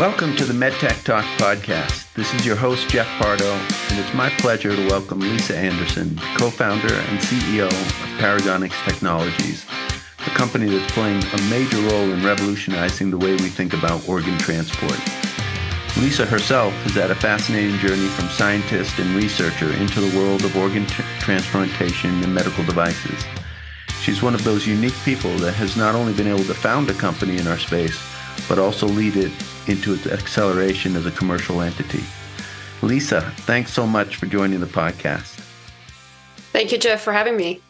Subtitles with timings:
[0.00, 2.14] Welcome to the MedTech Talk podcast.
[2.14, 6.48] This is your host, Jeff Pardo, and it's my pleasure to welcome Lisa Anderson, co
[6.48, 9.66] founder and CEO of Paragonix Technologies,
[10.26, 14.38] a company that's playing a major role in revolutionizing the way we think about organ
[14.38, 14.98] transport.
[15.98, 20.56] Lisa herself has had a fascinating journey from scientist and researcher into the world of
[20.56, 23.22] organ t- transplantation and medical devices.
[24.00, 26.94] She's one of those unique people that has not only been able to found a
[26.94, 28.00] company in our space,
[28.48, 29.32] but also lead it
[29.68, 32.02] into its acceleration as a commercial entity.
[32.82, 35.38] Lisa, thanks so much for joining the podcast.
[36.52, 37.60] Thank you, Jeff, for having me.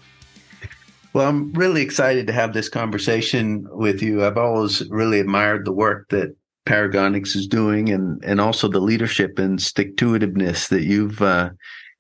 [1.13, 4.25] Well, I'm really excited to have this conversation with you.
[4.25, 6.37] I've always really admired the work that
[6.67, 11.51] Paragonix is doing, and and also the leadership and stick to itiveness that you've uh,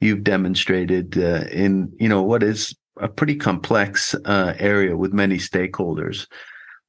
[0.00, 5.38] you've demonstrated uh, in you know what is a pretty complex uh, area with many
[5.38, 6.28] stakeholders.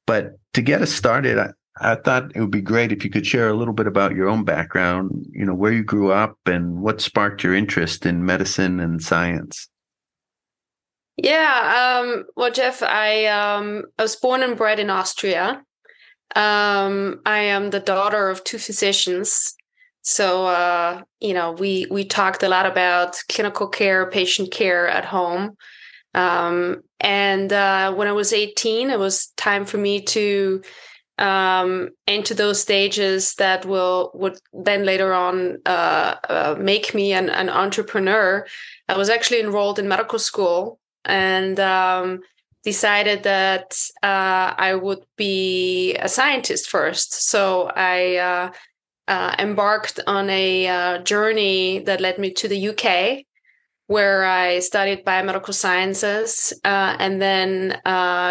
[0.06, 3.48] But to get us started, I, thought it would be great if you could share
[3.48, 7.00] a little bit about your own background, you know, where you grew up and what
[7.00, 9.68] sparked your interest in medicine and science.
[11.16, 15.62] Yeah, um, well, Jeff, I um, I was born and bred in Austria.
[16.34, 19.54] Um, I am the daughter of two physicians,
[20.00, 25.04] so uh, you know we we talked a lot about clinical care, patient care at
[25.04, 25.56] home.
[26.14, 30.62] Um, and uh, when I was 18, it was time for me to
[31.18, 37.28] um, into those stages that will would then later on uh, uh, make me an,
[37.28, 38.46] an, entrepreneur.
[38.88, 42.20] I was actually enrolled in medical school and um,
[42.64, 47.28] decided that uh, I would be a scientist first.
[47.28, 48.52] So I uh,
[49.08, 53.24] uh, embarked on a uh, journey that led me to the UK.
[53.88, 57.68] Where I studied biomedical sciences and then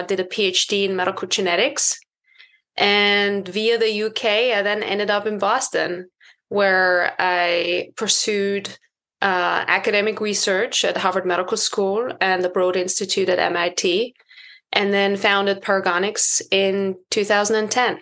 [0.08, 2.00] did a PhD in medical genetics
[2.82, 4.26] and via the UK,
[4.58, 6.10] I then ended up in Boston,
[6.50, 8.76] where I pursued
[9.22, 14.16] uh, academic research at Harvard Medical School and the Broad Institute at MIT,
[14.74, 18.00] and then founded Paragonix in 2010.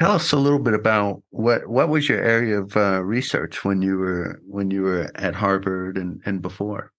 [0.00, 3.82] Tell us a little bit about what what was your area of uh, research when
[3.82, 6.92] you were when you were at Harvard and, and before.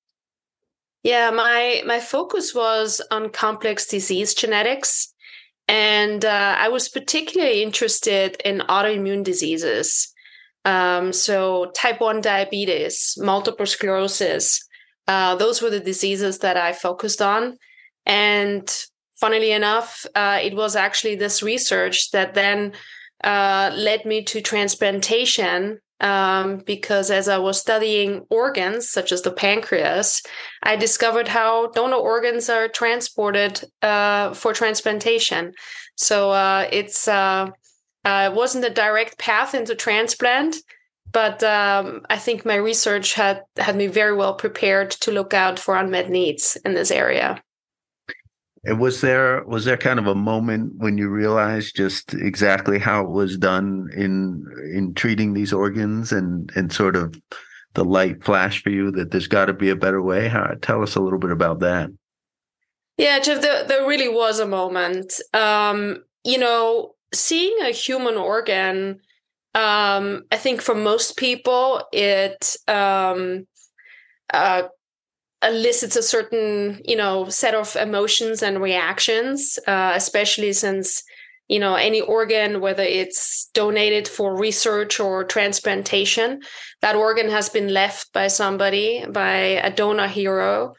[1.03, 5.13] Yeah, my my focus was on complex disease genetics
[5.69, 10.11] and uh, I was particularly interested in autoimmune diseases.
[10.65, 14.67] Um, so, type 1 diabetes, multiple sclerosis,
[15.07, 17.59] uh, those were the diseases that I focused on.
[18.07, 18.67] And
[19.19, 22.73] funnily enough, uh, it was actually this research that then
[23.23, 29.31] uh, led me to transplantation um, because as I was studying organs such as the
[29.31, 30.21] pancreas,
[30.63, 35.53] I discovered how donor organs are transported uh, for transplantation.
[35.95, 37.49] So uh, it's uh,
[38.05, 40.55] uh, it wasn't a direct path into transplant,
[41.11, 45.59] but um, I think my research had had me very well prepared to look out
[45.59, 47.41] for unmet needs in this area.
[48.65, 53.05] And was there was there kind of a moment when you realized just exactly how
[53.05, 57.15] it was done in in treating these organs and and sort of
[57.73, 60.27] the light flash for you that there's got to be a better way?
[60.27, 61.89] How, tell us a little bit about that.
[62.97, 65.13] Yeah, Jeff, there, there really was a moment.
[65.33, 68.99] Um, you know, seeing a human organ,
[69.55, 73.47] um, I think for most people, it um,
[74.33, 74.63] uh,
[75.43, 81.03] elicits a certain you know set of emotions and reactions uh, especially since
[81.47, 86.41] you know any organ whether it's donated for research or transplantation
[86.81, 90.75] that organ has been left by somebody by a donor hero.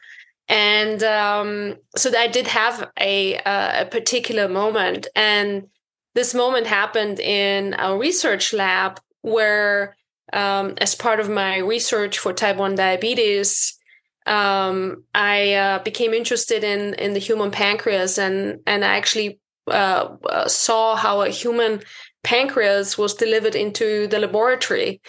[0.47, 5.07] And um, so i did have a, a particular moment.
[5.15, 5.67] And
[6.13, 9.95] this moment happened in a research lab where
[10.33, 13.77] um, as part of my research for type 1 diabetes
[14.25, 20.15] um, I uh, became interested in in the human pancreas and and I actually uh,
[20.29, 21.81] uh, saw how a human
[22.23, 25.01] pancreas was delivered into the laboratory.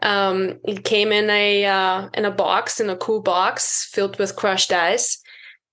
[0.00, 4.36] Um, it came in a uh, in a box in a cool box filled with
[4.36, 5.22] crushed ice,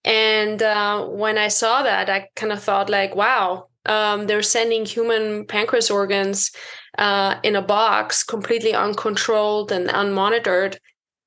[0.03, 4.85] and uh, when I saw that, I kind of thought like, wow, um, they're sending
[4.85, 6.51] human pancreas organs
[6.97, 10.77] uh, in a box, completely uncontrolled and unmonitored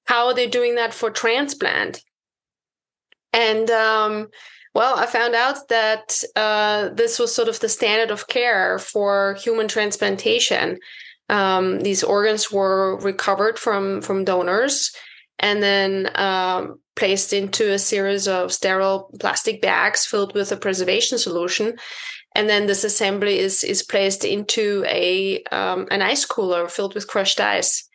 [0.04, 2.02] how are they doing that for transplant?
[3.32, 4.28] And um,
[4.74, 9.36] well, I found out that uh, this was sort of the standard of care for
[9.42, 10.78] human transplantation.
[11.28, 14.94] Um, these organs were recovered from from donors,
[15.38, 21.18] and then um, placed into a series of sterile plastic bags filled with a preservation
[21.18, 21.76] solution.
[22.34, 27.08] And then this assembly is is placed into a um, an ice cooler filled with
[27.08, 27.88] crushed ice.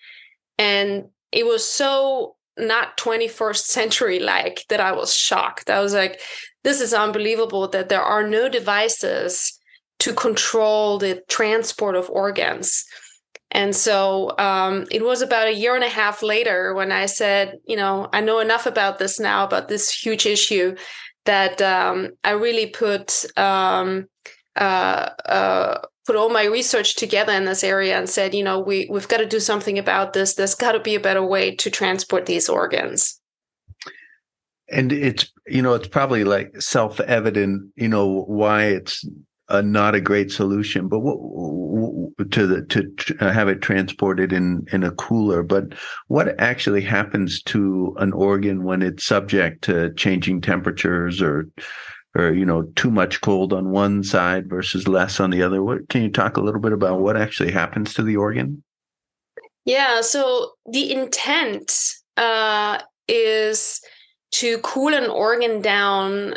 [0.60, 5.70] And it was so not 21st century like that I was shocked.
[5.70, 6.20] I was like,
[6.64, 9.60] this is unbelievable that there are no devices
[10.00, 12.86] to control the transport of organs.
[13.52, 17.58] And so um, it was about a year and a half later when I said,
[17.66, 20.76] you know, I know enough about this now, about this huge issue,
[21.26, 24.08] that um, I really put um,
[24.56, 28.88] uh, uh, put all my research together in this area and said, you know, we
[28.90, 30.34] we've got to do something about this.
[30.34, 33.20] There's got to be a better way to transport these organs.
[34.70, 39.06] And it's you know it's probably like self evident, you know, why it's
[39.50, 44.84] not a great solution, but what, to the to uh, have it transported in in
[44.84, 45.44] a cooler.
[45.44, 45.74] But
[46.08, 51.48] what actually happens to an organ when it's subject to changing temperatures or
[52.16, 55.64] or you know too much cold on one side versus less on the other.
[55.64, 58.64] What can you talk a little bit about what actually happens to the organ?
[59.66, 61.72] Yeah so the intent
[62.16, 63.82] uh, is
[64.32, 66.36] to cool an organ down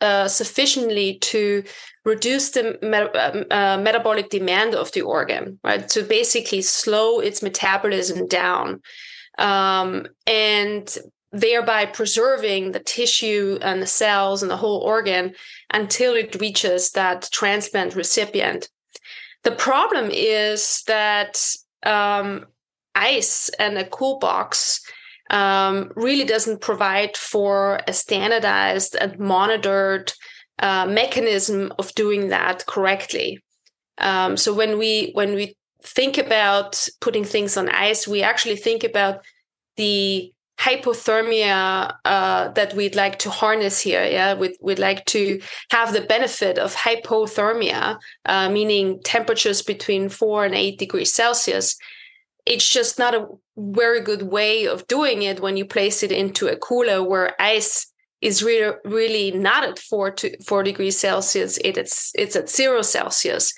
[0.00, 1.62] uh, sufficiently to
[2.04, 5.88] reduce the um, uh, metabolic demand of the organ right?
[5.90, 8.80] To basically slow its metabolism down.
[9.38, 10.98] Um, and
[11.32, 15.34] thereby preserving the tissue and the cells and the whole organ
[15.72, 18.68] until it reaches that transplant recipient.
[19.42, 21.42] The problem is that
[21.82, 22.46] um,
[22.94, 24.80] ice and a cool box
[25.30, 30.12] um, really doesn't provide for a standardized and monitored
[30.58, 33.40] uh, mechanism of doing that correctly.
[33.98, 38.84] Um, so when we when we think about putting things on ice, we actually think
[38.84, 39.24] about
[39.76, 40.31] the
[40.62, 44.04] hypothermia uh, that we'd like to harness here.
[44.04, 50.44] Yeah, we'd, we'd like to have the benefit of hypothermia, uh, meaning temperatures between four
[50.44, 51.76] and eight degrees Celsius.
[52.46, 53.26] It's just not a
[53.56, 57.86] very good way of doing it when you place it into a cooler where ice
[58.20, 61.58] is really really not at four to four degrees Celsius.
[61.58, 63.52] It, it's it's at zero Celsius.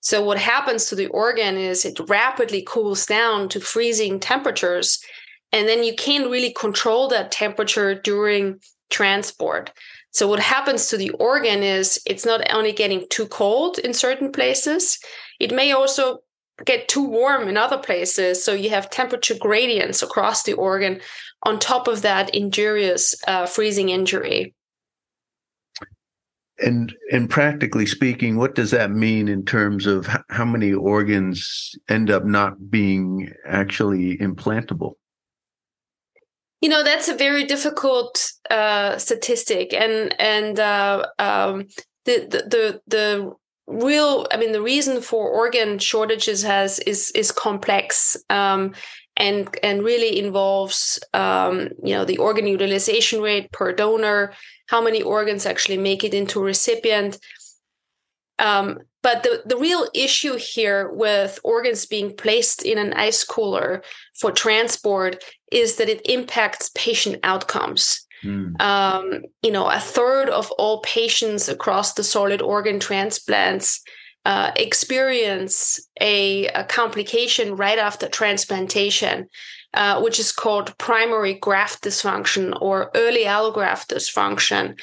[0.00, 5.02] So what happens to the organ is it rapidly cools down to freezing temperatures
[5.52, 8.60] and then you can't really control that temperature during
[8.90, 9.72] transport.
[10.12, 14.32] So what happens to the organ is it's not only getting too cold in certain
[14.32, 14.98] places,
[15.38, 16.18] it may also
[16.64, 18.44] get too warm in other places.
[18.44, 21.00] So you have temperature gradients across the organ
[21.44, 24.54] on top of that injurious uh, freezing injury.
[26.62, 32.10] And and practically speaking, what does that mean in terms of how many organs end
[32.10, 34.96] up not being actually implantable?
[36.60, 41.66] You know that's a very difficult uh, statistic and and uh, um,
[42.04, 43.32] the, the the the
[43.66, 48.74] real i mean the reason for organ shortages has is is complex um,
[49.16, 54.32] and and really involves um, you know the organ utilization rate per donor
[54.70, 57.18] how many organs actually make it into recipient.
[58.38, 63.82] Um, but the, the real issue here with organs being placed in an ice cooler
[64.14, 68.06] for transport is that it impacts patient outcomes.
[68.22, 68.60] Mm.
[68.60, 73.82] Um, you know, a third of all patients across the solid organ transplants
[74.26, 79.26] uh, experience a, a, complication right after transplantation,
[79.72, 84.78] uh, which is called primary graft dysfunction or early allograft dysfunction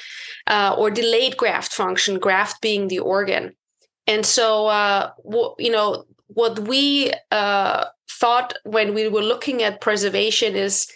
[0.47, 3.55] uh, or delayed graft function, graft being the organ.
[4.07, 5.11] And so, uh,
[5.59, 7.85] you know, what we uh,
[8.19, 10.87] thought when we were looking at preservation is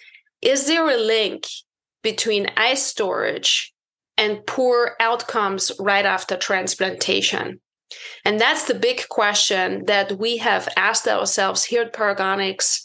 [0.42, 1.46] is there a link
[2.02, 3.74] between ice storage
[4.18, 7.62] and poor outcomes right after transplantation?
[8.26, 12.84] And that's the big question that we have asked ourselves here at Paragonix.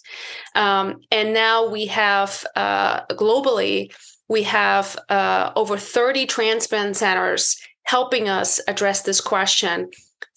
[0.54, 3.94] Um, and now we have uh, globally,
[4.28, 9.88] we have uh, over 30 transplant centers helping us address this question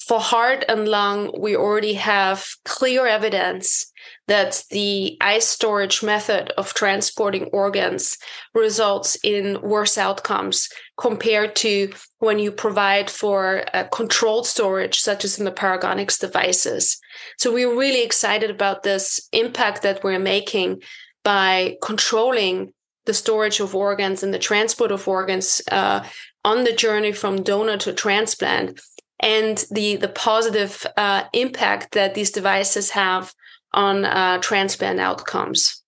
[0.09, 3.88] for heart and lung, we already have clear evidence
[4.29, 8.17] that the ice storage method of transporting organs
[8.53, 15.45] results in worse outcomes compared to when you provide for controlled storage, such as in
[15.45, 16.99] the Paragonix devices.
[17.39, 20.83] So we're really excited about this impact that we're making
[21.23, 22.71] by controlling
[23.05, 26.03] the storage of organs and the transport of organs uh,
[26.45, 28.79] on the journey from donor to transplant
[29.19, 33.33] and the the positive uh, impact that these devices have
[33.73, 35.83] on uh, transplant outcomes.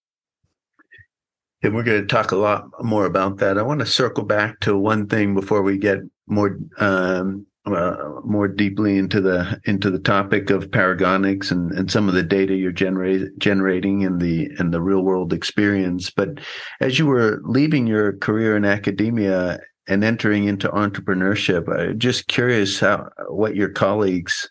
[1.64, 3.58] And we're going to talk a lot more about that.
[3.58, 8.48] I want to circle back to one thing before we get more um, uh, more
[8.48, 12.72] deeply into the into the topic of Paragonix and, and some of the data you're
[12.72, 16.10] generate, generating in the in the real world experience.
[16.10, 16.40] But
[16.80, 22.80] as you were leaving your career in academia and entering into entrepreneurship, I'm just curious
[22.80, 24.50] how what your colleagues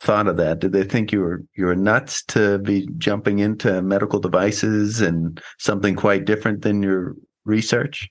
[0.00, 0.60] thought of that?
[0.60, 5.40] Did they think you were you were nuts to be jumping into medical devices and
[5.58, 8.08] something quite different than your research?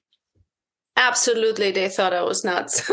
[0.97, 2.89] Absolutely, they thought I was nuts.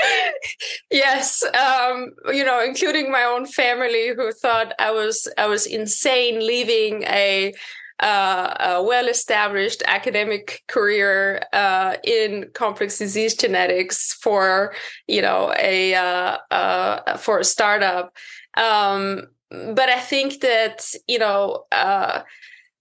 [0.90, 6.44] yes, um, you know, including my own family, who thought I was I was insane
[6.44, 7.52] leaving a
[8.00, 14.74] uh, a well-established academic career uh, in complex disease genetics for
[15.06, 18.16] you know a uh, uh for a startup.
[18.56, 22.22] Um, but I think that you know uh,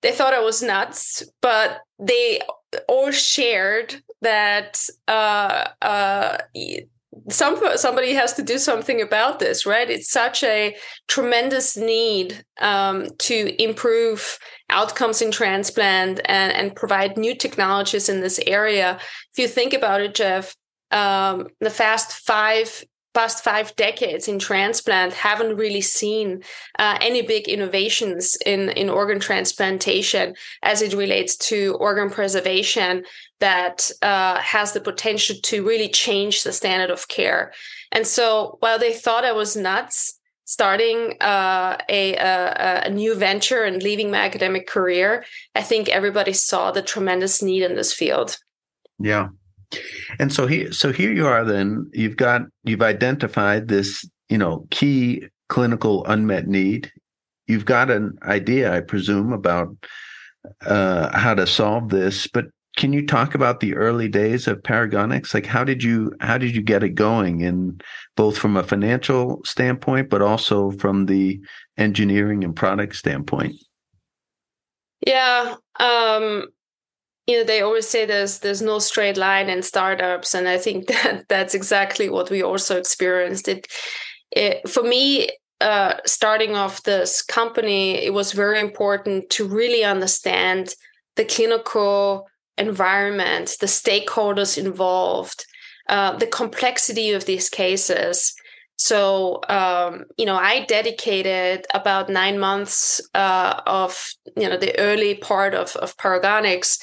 [0.01, 2.41] they thought I was nuts, but they
[2.87, 5.67] all shared that uh,
[7.29, 9.89] some somebody has to do something about this, right?
[9.89, 10.75] It's such a
[11.07, 18.39] tremendous need um, to improve outcomes in transplant and and provide new technologies in this
[18.47, 18.99] area.
[19.33, 20.55] If you think about it, Jeff,
[20.91, 22.83] um, the fast five
[23.19, 26.41] past five decades in transplant haven't really seen
[26.83, 30.33] uh, any big innovations in, in organ transplantation
[30.63, 33.03] as it relates to organ preservation
[33.41, 37.51] that uh, has the potential to really change the standard of care.
[37.91, 43.63] And so while they thought I was nuts, starting uh, a, a, a, new venture
[43.63, 48.37] and leaving my academic career, I think everybody saw the tremendous need in this field.
[48.97, 49.27] Yeah.
[50.19, 51.43] And so here, so here you are.
[51.45, 56.91] Then you've got you've identified this, you know, key clinical unmet need.
[57.47, 59.75] You've got an idea, I presume, about
[60.65, 62.27] uh, how to solve this.
[62.27, 62.45] But
[62.77, 65.33] can you talk about the early days of Paragonix?
[65.33, 67.83] Like, how did you how did you get it going, and
[68.15, 71.39] both from a financial standpoint, but also from the
[71.77, 73.55] engineering and product standpoint?
[75.05, 76.47] Yeah, um,
[77.29, 80.87] you know they always say there's there's no straight line in startups and i think
[80.93, 83.47] that that's exactly what we also experienced.
[83.47, 83.67] It,
[84.31, 85.29] it for me
[85.61, 90.73] uh, starting off this company it was very important to really understand
[91.17, 95.45] the clinical environment the stakeholders involved
[95.89, 98.33] uh, the complexity of these cases.
[98.77, 103.91] So um, you know i dedicated about nine months uh, of
[104.37, 106.79] you know the early part of, of Paragonix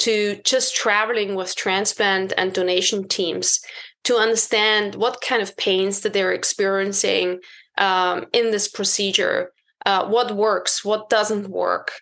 [0.00, 3.60] to just traveling with transplant and donation teams
[4.04, 7.40] to understand what kind of pains that they're experiencing
[7.78, 9.52] um, in this procedure,
[9.86, 11.92] uh, what works, what doesn't work,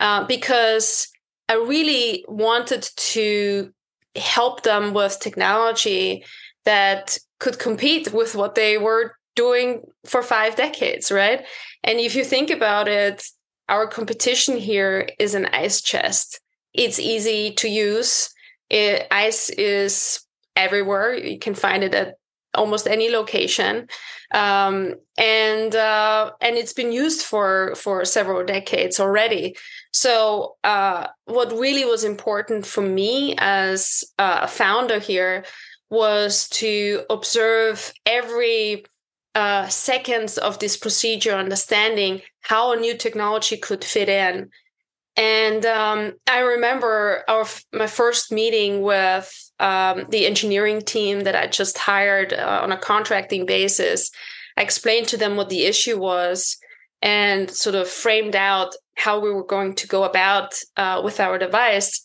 [0.00, 1.08] uh, because
[1.48, 3.72] I really wanted to
[4.16, 6.24] help them with technology
[6.64, 11.44] that could compete with what they were doing for five decades, right?
[11.82, 13.24] And if you think about it,
[13.68, 16.40] our competition here is an ice chest.
[16.74, 18.30] It's easy to use.
[18.68, 20.20] It, ice is
[20.56, 21.14] everywhere.
[21.14, 22.16] You can find it at
[22.54, 23.88] almost any location,
[24.32, 29.56] um, and uh, and it's been used for for several decades already.
[29.92, 35.44] So uh, what really was important for me as a founder here
[35.90, 38.84] was to observe every
[39.34, 44.50] uh, seconds of this procedure, understanding how a new technology could fit in
[45.16, 51.46] and um, I remember our my first meeting with um, the engineering team that I
[51.46, 54.10] just hired uh, on a contracting basis.
[54.56, 56.56] I explained to them what the issue was
[57.00, 61.38] and sort of framed out how we were going to go about uh, with our
[61.38, 62.02] device.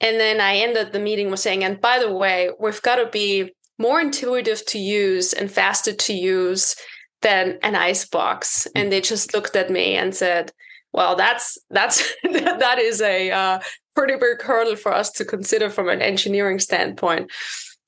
[0.00, 3.06] And then I ended the meeting with saying, and by the way, we've got to
[3.06, 6.76] be more intuitive to use and faster to use
[7.22, 8.68] than an ice box.
[8.74, 10.52] And they just looked at me and said,
[10.94, 13.58] well, that's that's that is a uh,
[13.96, 17.30] pretty big hurdle for us to consider from an engineering standpoint.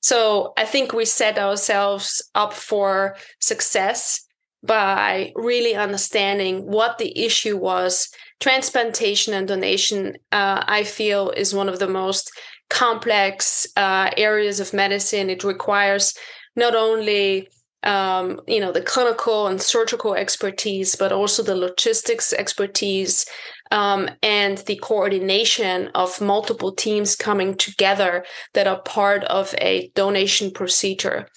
[0.01, 4.21] So I think we set ourselves up for success
[4.61, 8.09] by really understanding what the issue was.
[8.41, 12.29] Transplantation and donation, uh, I feel, is one of the most
[12.69, 15.29] complex uh, areas of medicine.
[15.29, 16.13] It requires
[16.57, 17.47] not only
[17.83, 23.25] um, you know the clinical and surgical expertise, but also the logistics expertise
[23.71, 30.51] um, and the coordination of multiple teams coming together that are part of a donation
[30.51, 31.27] procedure.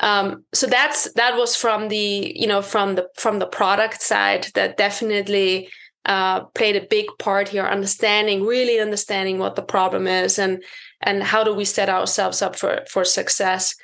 [0.00, 4.48] Um, so that's that was from the you know from the from the product side
[4.54, 5.68] that definitely
[6.04, 10.62] uh, played a big part here, understanding, really understanding what the problem is and
[11.02, 13.74] and how do we set ourselves up for for success.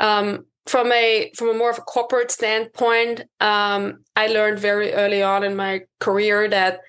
[0.00, 5.22] Um, from a from a more of a corporate standpoint, um, I learned very early
[5.22, 6.80] on in my career that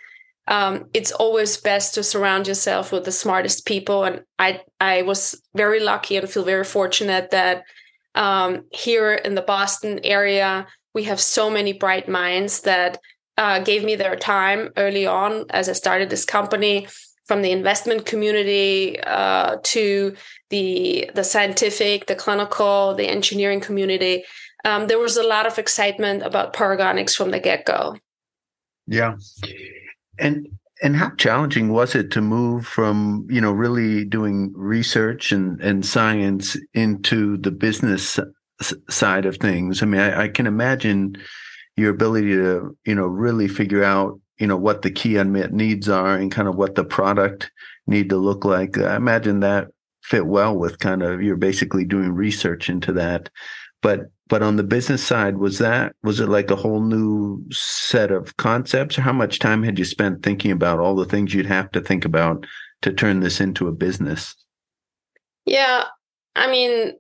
[0.48, 4.04] um, it's always best to surround yourself with the smartest people.
[4.04, 7.64] And I I was very lucky and feel very fortunate that
[8.16, 13.00] um, here in the Boston area we have so many bright minds that
[13.38, 16.88] uh, gave me their time early on as I started this company.
[17.30, 20.16] From the investment community uh, to
[20.50, 24.24] the the scientific, the clinical, the engineering community,
[24.66, 27.98] um, there was a lot of excitement about Paragonix from the get go.
[28.88, 29.18] Yeah,
[30.18, 30.48] and
[30.82, 35.86] and how challenging was it to move from you know really doing research and and
[35.86, 38.20] science into the business
[38.90, 39.84] side of things?
[39.84, 41.16] I mean, I, I can imagine
[41.78, 45.90] your ability to you know really figure out you know what the key unmet needs
[45.90, 47.52] are and kind of what the product
[47.88, 48.78] need to look like.
[48.78, 49.68] I imagine that
[50.02, 53.30] fit well with kind of you're basically doing research into that.
[53.82, 58.12] But but on the business side, was that was it like a whole new set
[58.12, 61.46] of concepts, or how much time had you spent thinking about all the things you'd
[61.46, 62.46] have to think about
[62.82, 64.36] to turn this into a business?
[65.46, 65.86] Yeah,
[66.36, 66.94] I mean,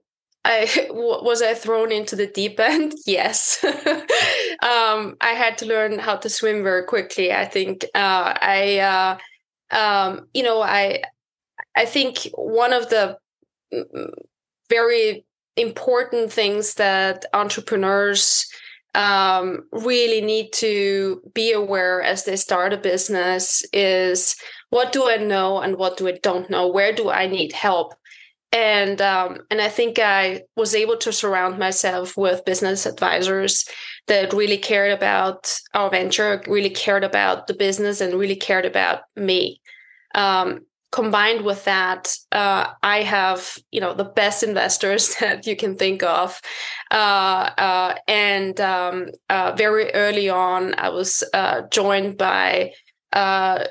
[0.45, 2.93] I was I thrown into the deep end.
[3.05, 7.31] Yes, um, I had to learn how to swim very quickly.
[7.33, 9.17] I think uh, I,
[9.73, 11.03] uh, um, you know, I,
[11.75, 13.17] I think one of the
[14.69, 15.25] very
[15.57, 18.47] important things that entrepreneurs
[18.95, 24.35] um, really need to be aware as they start a business is
[24.69, 26.67] what do I know and what do I don't know?
[26.67, 27.93] Where do I need help?
[28.51, 33.69] And um, and I think I was able to surround myself with business advisors
[34.07, 39.01] that really cared about our venture, really cared about the business, and really cared about
[39.15, 39.61] me.
[40.15, 45.75] Um, combined with that, uh, I have you know the best investors that you can
[45.75, 46.41] think of,
[46.89, 52.71] uh, uh, and um, uh, very early on, I was uh, joined by.
[53.11, 53.65] Uh,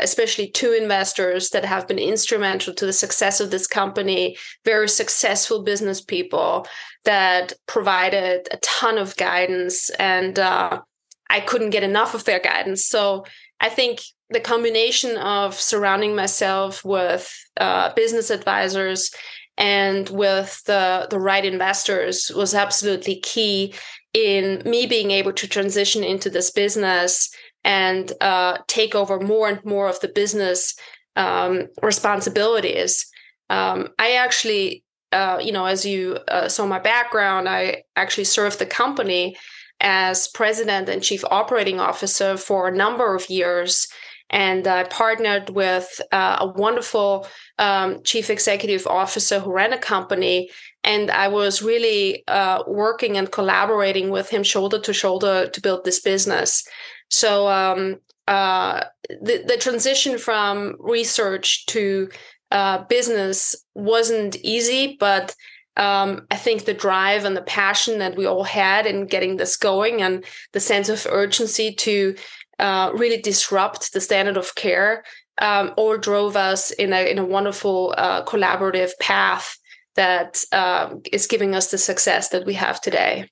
[0.00, 5.62] especially two investors that have been instrumental to the success of this company, very successful
[5.62, 6.66] business people
[7.04, 12.84] that provided a ton of guidance, and I couldn't get enough of their guidance.
[12.84, 13.24] So
[13.60, 19.10] I think the combination of surrounding myself with uh, business advisors
[19.56, 23.74] and with the, the right investors was absolutely key
[24.14, 27.30] in me being able to transition into this business
[27.64, 30.74] and uh, take over more and more of the business
[31.16, 33.06] um, responsibilities.
[33.50, 38.58] Um, I actually, uh, you know, as you uh, saw my background, I actually served
[38.58, 39.36] the company
[39.80, 43.88] as president and chief operating officer for a number of years
[44.30, 47.26] and I partnered with uh, a wonderful
[47.58, 50.50] um, chief executive officer who ran a company.
[50.84, 55.84] And I was really uh, working and collaborating with him shoulder to shoulder to build
[55.84, 56.66] this business.
[57.08, 62.10] So um, uh, the, the transition from research to
[62.50, 65.34] uh, business wasn't easy, but
[65.76, 69.56] um, I think the drive and the passion that we all had in getting this
[69.56, 72.16] going and the sense of urgency to
[72.58, 75.04] uh, really disrupt the standard of care
[75.40, 79.56] um, all drove us in a, in a wonderful uh, collaborative path
[79.94, 83.28] that uh, is giving us the success that we have today.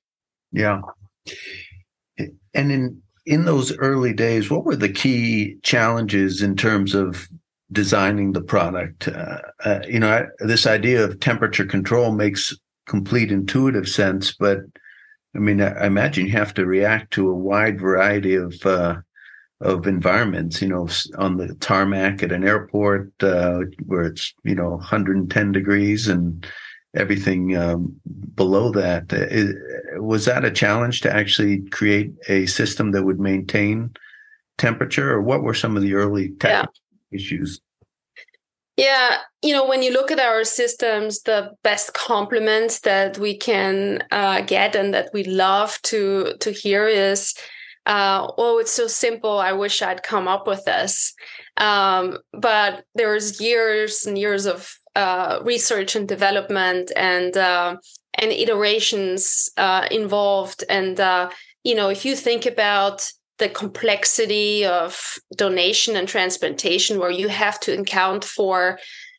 [0.52, 0.80] Yeah.
[2.18, 7.28] And in in those early days, what were the key challenges in terms of
[7.72, 9.08] designing the product?
[9.08, 12.54] Uh, uh, you know, this idea of temperature control makes
[12.86, 14.60] complete intuitive sense, but
[15.34, 18.98] I mean, I, imagine you have to react to a wide variety of uh,
[19.60, 24.70] of environments, you know, on the tarmac at an airport uh, where it's, you know,
[24.70, 26.46] 110 degrees and
[26.94, 27.96] everything um,
[28.36, 29.12] below that.
[29.12, 33.90] Uh, was that a challenge to actually create a system that would maintain
[34.58, 37.16] temperature, or what were some of the early tech yeah.
[37.16, 37.60] issues?
[38.76, 44.04] Yeah, you know, when you look at our systems, the best compliments that we can
[44.10, 47.34] uh, get and that we love to to hear is
[47.86, 49.38] uh, oh, it's so simple.
[49.38, 51.14] I wish I'd come up with this.
[51.56, 57.76] Um, but there's years and years of uh, research and development and uh,
[58.16, 60.64] and iterations uh, involved.
[60.68, 61.30] And uh,
[61.64, 67.60] you know, if you think about the complexity of donation and transplantation, where you have
[67.60, 68.78] to account for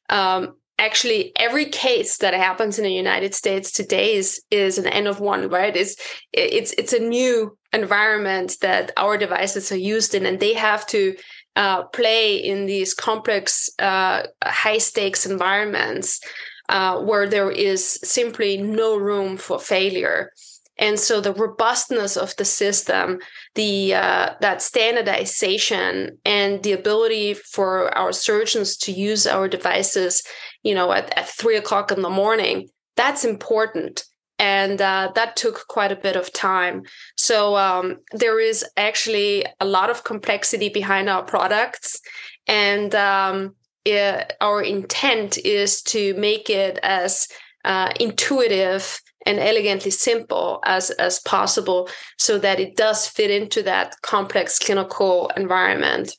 [0.10, 5.08] um, actually every case that happens in the United States today is is an N
[5.08, 5.76] of one, right?
[5.76, 5.98] Is
[6.34, 11.16] it's it's a new environment that our devices are used in, and they have to
[11.56, 16.22] uh, play in these complex, uh, high stakes environments
[16.70, 20.32] uh, where there is simply no room for failure.
[20.80, 23.20] And so the robustness of the system,
[23.56, 30.22] the uh, that standardization, and the ability for our surgeons to use our devices,
[30.62, 34.06] you know, at, at three o'clock in the morning, that's important
[34.40, 36.84] and uh, that took quite a bit of time.
[37.16, 42.00] So um, there is actually a lot of complexity behind our products,
[42.46, 43.56] and um,
[43.88, 47.28] it, our intent is to make it as
[47.66, 53.96] uh, intuitive and elegantly simple as as possible, so that it does fit into that
[54.02, 56.16] complex clinical environment.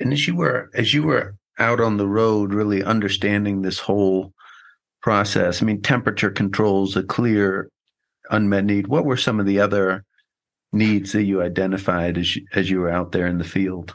[0.00, 4.32] And as you were as you were out on the road, really understanding this whole
[5.02, 5.62] process?
[5.62, 7.68] I mean, temperature controls a clear
[8.30, 8.86] unmet need.
[8.86, 10.04] What were some of the other
[10.72, 13.94] needs that you identified as you, as you were out there in the field?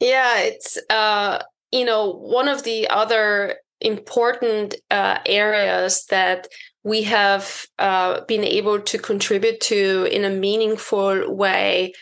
[0.00, 6.48] Yeah, it's uh, you know one of the other important uh, areas that
[6.82, 11.92] we have uh, been able to contribute to in a meaningful way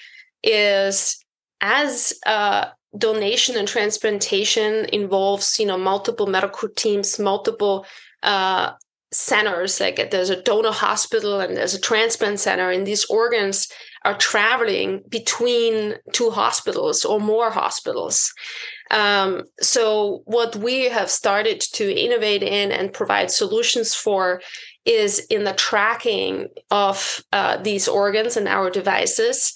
[0.43, 1.19] is
[1.61, 7.87] as uh, donation and transplantation involves you know multiple medical teams multiple
[8.23, 8.73] uh,
[9.13, 13.69] centers like there's a donor hospital and there's a transplant center and these organs
[14.05, 18.33] are traveling between two hospitals or more hospitals.
[18.91, 24.43] Um, so what we have started to innovate in and provide solutions for
[24.85, 29.55] is in the tracking of uh, these organs and our devices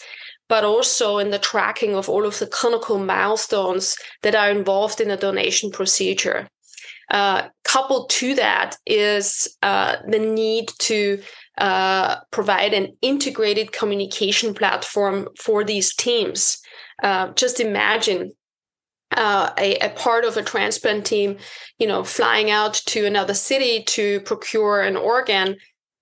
[0.48, 5.10] but also in the tracking of all of the clinical milestones that are involved in
[5.10, 6.48] a donation procedure.
[7.10, 11.20] Uh, coupled to that is uh, the need to
[11.58, 16.58] uh, provide an integrated communication platform for these teams.
[17.02, 18.32] Uh, just imagine
[19.16, 21.36] uh, a, a, part of a transplant team,
[21.78, 25.56] you know, flying out to another city to procure an organ.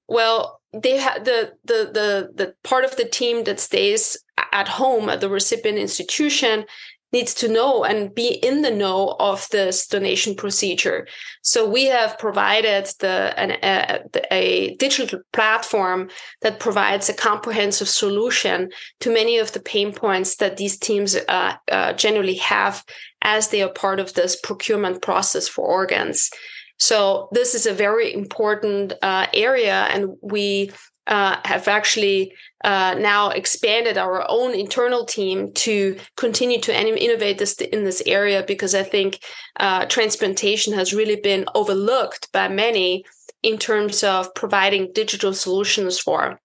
[0.08, 4.16] Well, they have the, the the the part of the team that stays
[4.52, 6.64] at home at the recipient institution
[7.12, 11.06] needs to know and be in the know of this donation procedure.
[11.42, 16.10] So we have provided the an, a, a, digital platform
[16.42, 21.54] that provides a comprehensive solution to many of the pain points that these teams uh,
[21.70, 22.84] uh, generally have
[23.22, 26.30] as they are part of this procurement process for organs.
[26.78, 30.72] So this is a very important uh, area, and we
[31.06, 32.32] uh, have actually
[32.64, 38.44] uh, now expanded our own internal team to continue to innovate this in this area
[38.46, 39.20] because I think
[39.60, 43.04] uh, transplantation has really been overlooked by many
[43.42, 46.40] in terms of providing digital solutions for.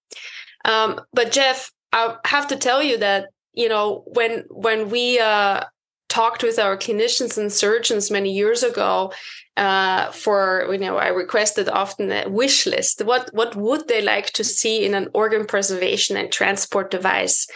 [0.65, 5.63] Um, but Jeff, I have to tell you that you know when when we uh,
[6.11, 9.13] talked with our clinicians and surgeons many years ago
[9.55, 13.01] uh, for you know I requested often a wish list.
[13.03, 17.47] What what would they like to see in an organ preservation and transport device?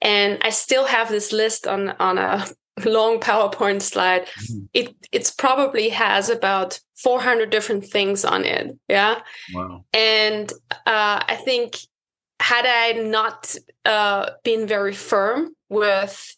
[0.00, 2.46] And I still have this list on on a
[2.84, 4.26] long PowerPoint slide.
[4.26, 4.64] Mm-hmm.
[4.72, 8.76] It it's probably has about 400 different things on it.
[8.88, 9.20] Yeah.
[9.54, 9.84] Wow.
[9.92, 11.76] And uh, I think
[12.40, 16.36] had I not uh, been very firm with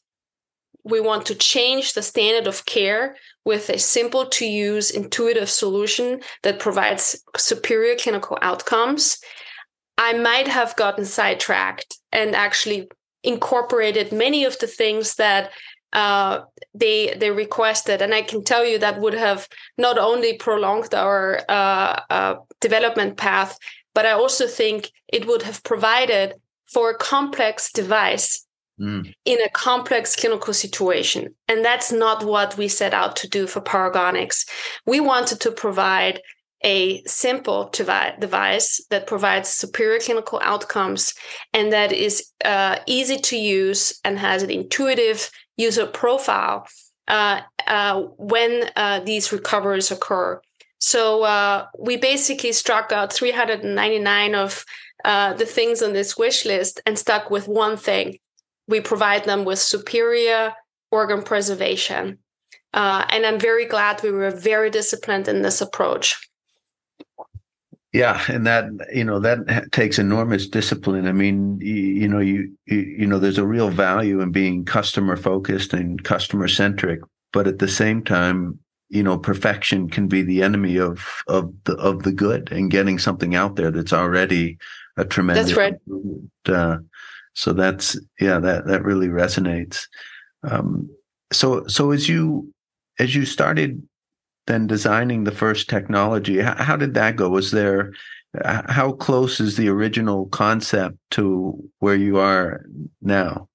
[0.84, 6.20] we want to change the standard of care with a simple to use intuitive solution
[6.42, 9.18] that provides superior clinical outcomes.
[9.96, 12.88] I might have gotten sidetracked and actually
[13.22, 15.50] incorporated many of the things that
[15.94, 16.40] uh,
[16.74, 21.40] they they requested, and I can tell you that would have not only prolonged our
[21.48, 23.56] uh, uh, development path,
[23.94, 26.34] but I also think it would have provided
[26.66, 28.43] for a complex device
[28.80, 29.12] mm.
[29.24, 31.34] in a complex clinical situation.
[31.48, 34.48] And that's not what we set out to do for Paragonix.
[34.86, 36.20] We wanted to provide
[36.64, 41.12] a simple device that provides superior clinical outcomes
[41.52, 46.66] and that is uh, easy to use and has an intuitive user profile
[47.06, 50.40] uh, uh, when uh, these recoveries occur.
[50.78, 54.64] So uh, we basically struck out 399 of
[55.04, 58.18] uh, the things on this wish list and stuck with one thing
[58.68, 60.54] we provide them with superior
[60.90, 62.18] organ preservation.
[62.72, 66.28] Uh, and I'm very glad we were very disciplined in this approach.
[67.92, 71.06] Yeah, and that you know that takes enormous discipline.
[71.06, 74.64] I mean, you, you know, you, you you know, there's a real value in being
[74.64, 77.00] customer focused and customer centric,
[77.32, 81.74] but at the same time, you know, perfection can be the enemy of of the
[81.76, 84.58] of the good and getting something out there that's already
[84.96, 85.54] a tremendous.
[85.54, 85.74] That's right.
[86.46, 86.78] Uh,
[87.34, 89.86] so that's yeah, that that really resonates.
[90.42, 90.88] Um,
[91.32, 92.52] so so as you
[92.98, 93.82] as you started
[94.46, 97.30] then designing the first technology, how, how did that go?
[97.30, 97.92] Was there
[98.44, 102.64] how close is the original concept to where you are
[103.00, 103.48] now?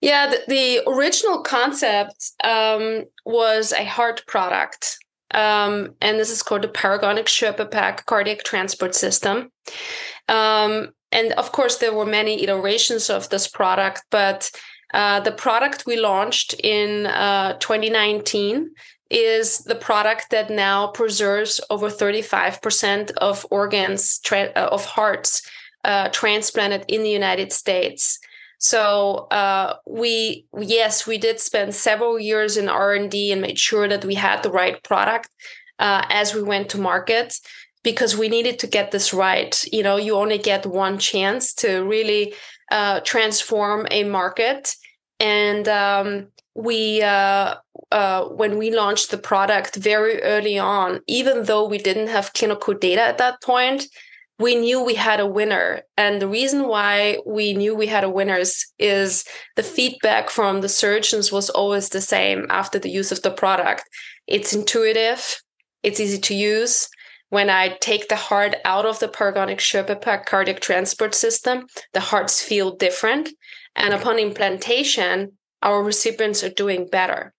[0.00, 4.98] Yeah, the, the original concept um, was a heart product.
[5.32, 9.50] Um, and this is called the Paragonix SherpaPak cardiac transport system.
[10.28, 14.50] Um, and of course, there were many iterations of this product, but
[14.94, 18.70] uh, the product we launched in uh, 2019
[19.10, 25.48] is the product that now preserves over 35% of organs tra- uh, of hearts
[25.84, 28.18] uh, transplanted in the United States.
[28.58, 33.58] So uh, we yes, we did spend several years in R and D and made
[33.58, 35.28] sure that we had the right product
[35.78, 37.38] uh, as we went to market
[37.86, 39.54] because we needed to get this right.
[39.72, 42.34] You know, you only get one chance to really
[42.72, 44.74] uh, transform a market,
[45.20, 47.54] and um, we uh,
[47.92, 52.74] uh, when we launched the product very early on, even though we didn't have clinical
[52.74, 53.86] data at that point,
[54.40, 55.82] we knew we had a winner.
[55.96, 60.60] And the reason why we knew we had a winner is, is the feedback from
[60.60, 63.84] the surgeons was always the same after the use of the product.
[64.26, 65.40] It's intuitive,
[65.84, 66.88] it's easy to use.
[67.30, 72.40] When I take the heart out of the Paragonix Sherpa cardiac transport system, the hearts
[72.42, 73.30] feel different.
[73.74, 77.32] And upon implantation, our recipients are doing better.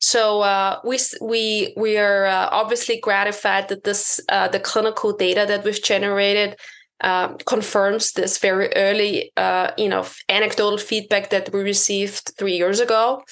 [0.00, 5.44] So uh, we we we are uh, obviously gratified that this uh, the clinical data
[5.46, 6.56] that we've generated
[7.02, 12.80] um, confirms this very early uh, you know anecdotal feedback that we received three years
[12.80, 13.22] ago.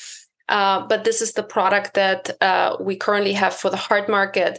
[0.49, 4.59] Uh, but this is the product that uh, we currently have for the heart market.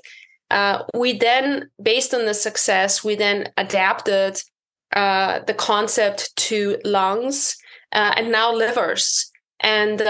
[0.94, 4.42] We then, based on the success, we then adapted
[4.94, 7.58] the concept to lungs
[7.92, 9.32] and now livers.
[9.60, 10.02] And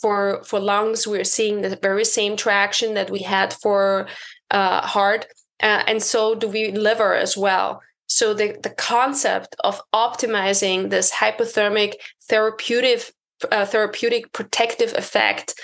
[0.00, 4.08] for for lungs, we're seeing the very same traction that we had for
[4.50, 5.26] uh, heart,
[5.62, 7.82] uh, and so do we liver as well.
[8.06, 11.94] So the the concept of optimizing this hypothermic
[12.28, 13.12] therapeutic
[13.50, 15.54] uh, therapeutic protective effect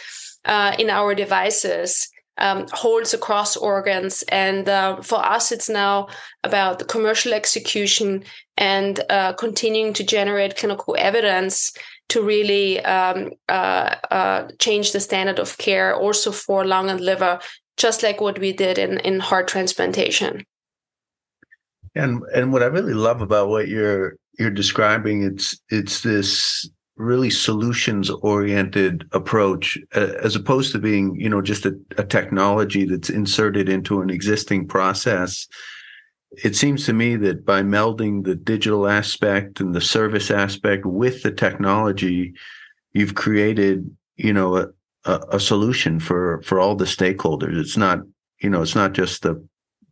[0.45, 4.22] uh, in our devices um, holds across organs.
[4.29, 6.09] And uh, for us, it's now
[6.44, 8.24] about the commercial execution
[8.57, 11.72] and uh, continuing to generate clinical evidence
[12.09, 17.38] to really um, uh, uh, change the standard of care also for lung and liver,
[17.77, 20.44] just like what we did in, in heart transplantation.
[21.94, 26.68] And and what I really love about what you're you're describing, it's it's this
[26.99, 32.85] really solutions oriented approach uh, as opposed to being you know just a, a technology
[32.85, 35.47] that's inserted into an existing process
[36.31, 41.23] it seems to me that by melding the digital aspect and the service aspect with
[41.23, 42.35] the technology,
[42.93, 44.67] you've created, you know, a,
[45.31, 47.59] a, solution for for all the stakeholders.
[47.59, 48.01] It's not,
[48.43, 49.43] you know, it's not just the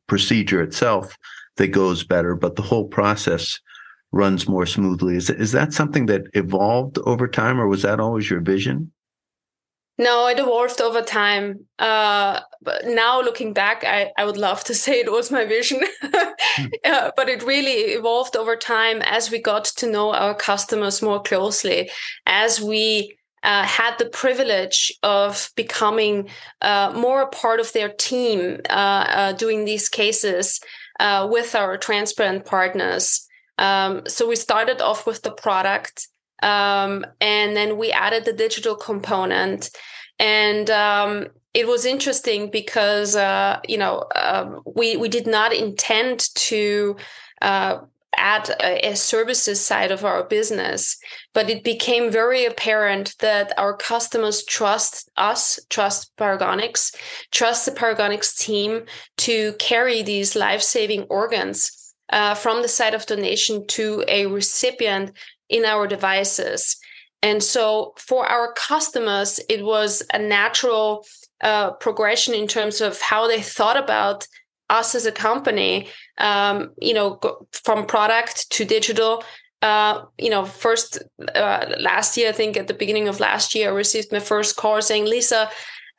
[0.09, 1.17] procedure itself
[1.57, 3.59] that goes better, but the whole process
[4.17, 5.17] runs more smoothly.
[5.17, 8.93] Is is that something that evolved over time, or was that always your vision?
[9.99, 11.67] No, it evolved over time.
[11.79, 15.81] Uh, but now looking back, I, I would love to say it was my vision,
[16.03, 16.71] mm.
[16.85, 21.23] uh, but it really evolved over time as we got to know our customers more
[21.23, 21.91] closely,
[22.27, 26.29] as we uh, had the privilege of becoming
[26.63, 30.61] uh, more a part of their team uh, uh, doing these cases
[31.01, 33.26] uh, with our transparent partners.
[33.59, 36.09] Um, so we started off with the product.
[36.43, 39.71] Um, and then we added the digital component.
[40.19, 46.29] And um, it was interesting because uh, you know um, we we did not intend
[46.35, 46.97] to
[47.41, 47.79] uh,
[48.17, 50.99] add a, a, services side of our business,
[51.33, 56.95] but it became very apparent that our customers trust us, trust Paragonix
[57.31, 58.85] trust the Paragonix team
[59.19, 65.13] to carry these life saving organs uh, from the site of donation to a recipient
[65.49, 66.77] in our devices.
[67.23, 71.05] And so for our customers, it was a natural
[71.41, 74.27] uh, progression in terms of how they thought about
[74.69, 75.89] us as a company,
[76.19, 77.21] um, you know,
[77.53, 79.23] from product to digital.
[79.63, 81.03] Uh, you know, first
[81.35, 84.57] uh, last year, I think at the beginning of last year, I received my first
[84.57, 85.49] call saying, Lisa,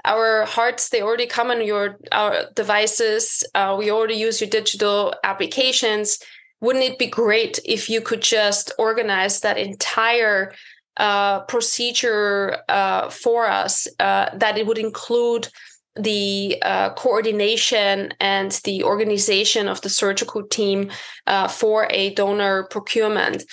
[0.07, 3.43] our hearts they already come on your our devices.
[3.53, 6.19] Uh, we already use your digital applications
[6.59, 10.53] wouldn't it be great if you could just organize that entire
[10.97, 15.47] uh, procedure uh, for us uh, that it would include
[15.95, 20.91] the uh, coordination and the organization of the surgical team
[21.27, 23.43] uh, for a donor procurement.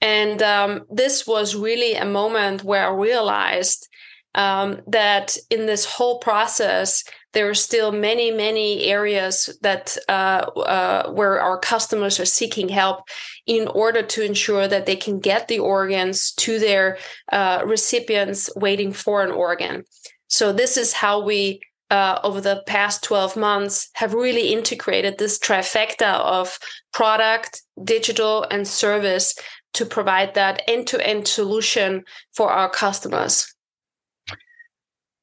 [0.00, 3.88] And um, this was really a moment where I realized
[4.34, 11.10] um, that in this whole process, there are still many, many areas that uh, uh,
[11.10, 13.08] where our customers are seeking help
[13.46, 16.98] in order to ensure that they can get the organs to their
[17.30, 19.84] uh, recipients waiting for an organ.
[20.28, 21.60] So this is how we.
[21.90, 26.58] Uh, over the past 12 months, have really integrated this trifecta of
[26.90, 29.34] product, digital, and service
[29.74, 33.54] to provide that end to end solution for our customers.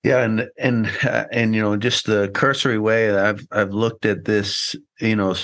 [0.04, 0.88] Yeah, and and
[1.32, 5.36] and you know, just the cursory way I've I've looked at this, you know,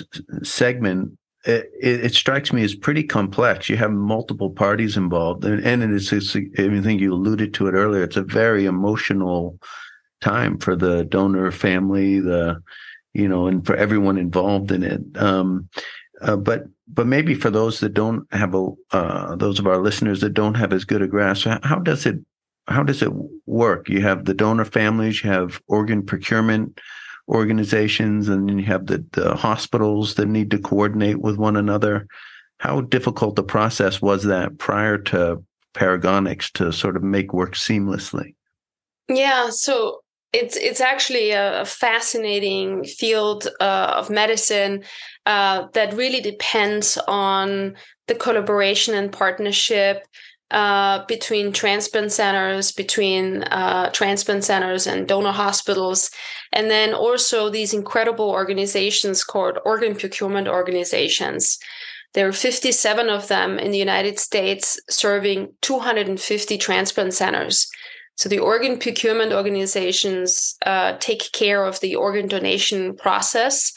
[0.43, 1.17] segment.
[1.47, 3.69] It, it, strikes me as pretty complex.
[3.69, 6.35] You have multiple parties involved, and, and it's, it's.
[6.35, 8.01] I think you alluded to it earlier.
[8.01, 9.59] It's a very emotional
[10.21, 12.63] time for the donor family, the
[13.13, 15.01] you know, and for everyone involved in it.
[15.21, 15.69] Um,
[16.21, 20.21] uh, but but maybe for those that don't have a uh, those of our listeners
[20.21, 22.15] that don't have as good a grasp, how does it
[22.67, 23.12] how does it
[23.45, 23.89] work?
[23.89, 26.80] You have the donor families, you have organ procurement
[27.28, 32.08] organizations, and then you have the, the hospitals that need to coordinate with one another.
[32.60, 38.36] How difficult the process was that prior to Paragonix to sort of make work seamlessly?
[39.08, 39.99] Yeah, so
[40.34, 44.84] it's it's actually a fascinating field uh, of medicine
[45.25, 47.75] uh, that really depends on
[48.08, 50.06] the collaboration and partnership
[50.51, 56.12] uh, between transplant centers, between uh, transplant centers and donor hospitals,
[56.53, 61.58] and then also these incredible organizations called organ procurement organizations.
[62.13, 67.67] There are 57 of them in the United States serving 250 transplant centers.
[68.15, 73.73] So the organ procurement organizations uh, take care of the organ donation process,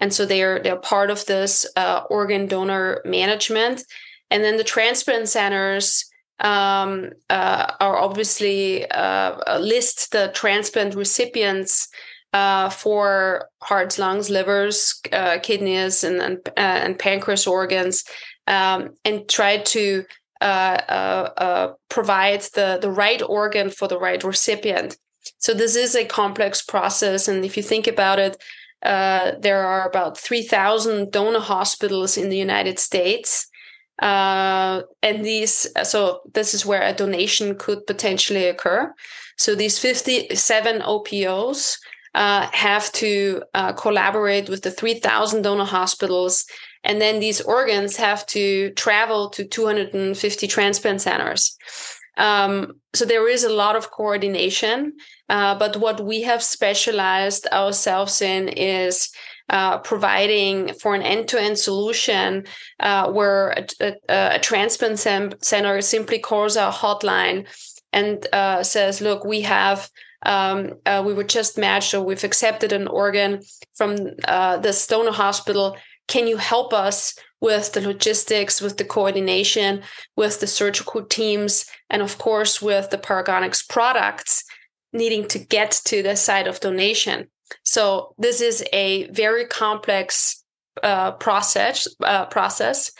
[0.00, 3.82] and so they're they're part of this uh, organ donor management.
[4.30, 6.06] And then the transplant centers
[6.42, 11.88] um, uh, are obviously uh, list the transplant recipients
[12.32, 18.04] uh, for hearts, lungs, livers, uh, kidneys, and and, uh, and, pancreas organs,
[18.46, 20.04] um, and try to
[20.40, 24.96] uh, provide the the right organ for the right recipient.
[25.38, 28.36] So this is a complex process, and if you think about it,
[28.82, 33.46] there are about three thousand donor hospitals in the United States.
[34.02, 38.92] Uh, and these, so this is where a donation could potentially occur.
[39.38, 41.78] So these 57 OPOs
[42.14, 46.44] uh, have to uh, collaborate with the 3,000 donor hospitals.
[46.82, 51.56] And then these organs have to travel to 250 transplant centers.
[52.18, 54.94] Um, so there is a lot of coordination.
[55.28, 59.10] Uh, but what we have specialized ourselves in is
[59.52, 62.44] uh, providing for an end-to-end solution
[62.80, 67.46] uh, where a, a, a, transplant center simply calls our hotline
[67.92, 69.88] and uh, says, "Look, we have."
[70.24, 73.40] Um, uh, we were just matched, or we've accepted an organ
[73.74, 75.76] from uh, the donor hospital.
[76.06, 79.82] Can you help us with the logistics, with the coordination,
[80.16, 84.44] with the surgical teams, and of course with the Paragonix products
[84.92, 87.28] needing to get to the site of donation?
[87.64, 90.42] So this is a very complex
[90.82, 91.86] uh, process.
[92.02, 92.90] Uh, process,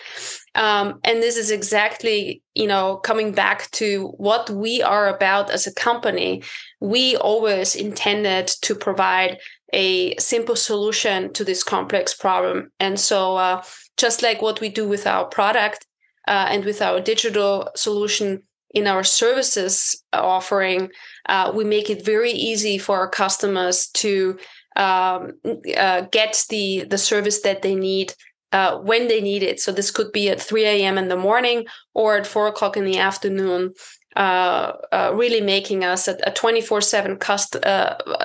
[0.54, 5.66] um, and this is exactly you know coming back to what we are about as
[5.66, 6.42] a company.
[6.80, 9.38] We always intended to provide
[9.72, 13.62] a simple solution to this complex problem, and so uh,
[13.96, 15.86] just like what we do with our product
[16.28, 18.42] uh, and with our digital solution
[18.74, 20.90] in our services offering,
[21.28, 24.38] uh, we make it very easy for our customers to
[24.76, 25.32] um,
[25.76, 28.14] uh, get the the service that they need
[28.52, 29.60] uh, when they need it.
[29.60, 30.98] So this could be at 3 a.m.
[30.98, 33.74] in the morning or at 4 o'clock in the afternoon.
[34.14, 37.56] Uh, uh really making us a 24 7 cust-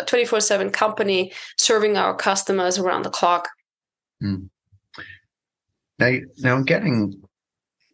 [0.06, 3.48] 24 7 company serving our customers around the clock.
[4.22, 4.50] Mm.
[5.98, 7.24] Now, now getting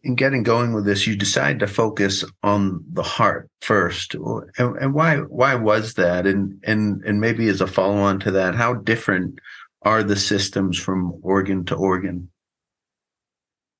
[0.04, 4.94] in getting going with this, you decided to focus on the heart first, and, and
[4.94, 5.16] why?
[5.16, 6.26] Why was that?
[6.26, 9.38] And and and maybe as a follow on to that, how different
[9.82, 12.30] are the systems from organ to organ?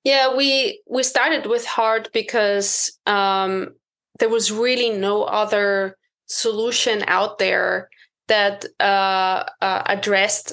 [0.04, 3.74] Yeah, we we started with heart because um,
[4.18, 5.96] there was really no other
[6.26, 7.88] solution out there
[8.28, 10.52] that uh, uh, addressed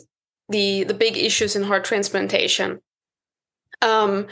[0.49, 2.81] the the big issues in heart transplantation.
[3.81, 4.27] Um,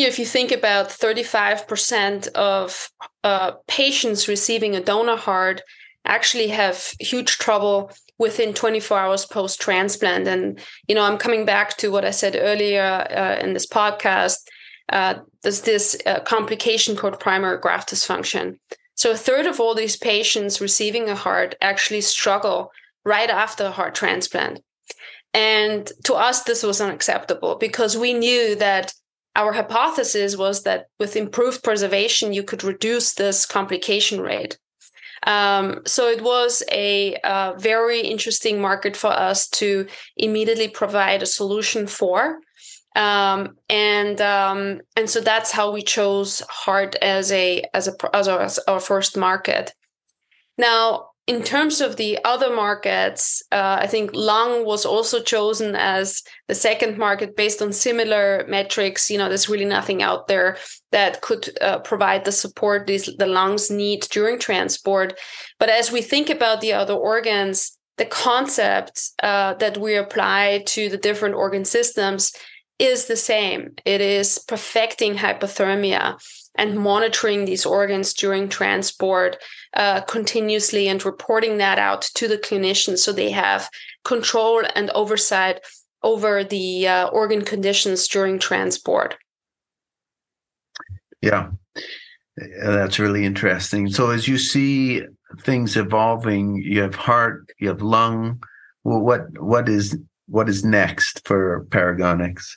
[0.00, 2.88] you know, if you think about 35% of
[3.22, 5.60] uh, patients receiving a donor heart
[6.06, 10.26] actually have huge trouble within 24 hours post transplant.
[10.26, 14.38] And, you know, I'm coming back to what I said earlier uh, in this podcast.
[14.90, 18.58] Uh, there's this uh, complication called primary graft dysfunction.
[18.94, 22.70] So a third of all these patients receiving a heart actually struggle
[23.04, 24.60] right after a heart transplant.
[25.34, 28.94] And to us, this was unacceptable because we knew that
[29.36, 34.58] our hypothesis was that with improved preservation, you could reduce this complication rate.
[35.26, 41.26] Um, so it was a, a, very interesting market for us to immediately provide a
[41.26, 42.38] solution for.
[42.96, 48.28] Um, and um, and so that's how we chose heart as a as a as
[48.28, 49.74] our, as our first market.
[50.58, 56.24] Now, in terms of the other markets, uh, I think lung was also chosen as
[56.48, 59.08] the second market based on similar metrics.
[59.08, 60.56] You know, there's really nothing out there
[60.90, 65.20] that could uh, provide the support these the lungs need during transport.
[65.60, 70.88] But as we think about the other organs, the concept uh, that we apply to
[70.88, 72.32] the different organ systems
[72.80, 73.74] is the same.
[73.84, 76.18] It is perfecting hypothermia
[76.56, 79.36] and monitoring these organs during transport
[79.74, 83.68] uh, continuously and reporting that out to the clinicians so they have
[84.04, 85.60] control and oversight
[86.02, 89.16] over the uh, organ conditions during transport.
[91.20, 91.50] Yeah,
[92.62, 93.90] that's really interesting.
[93.90, 95.02] So, as you see
[95.40, 98.42] things evolving, you have heart, you have lung.
[98.84, 102.56] Well, what what is what is next for Paragonix?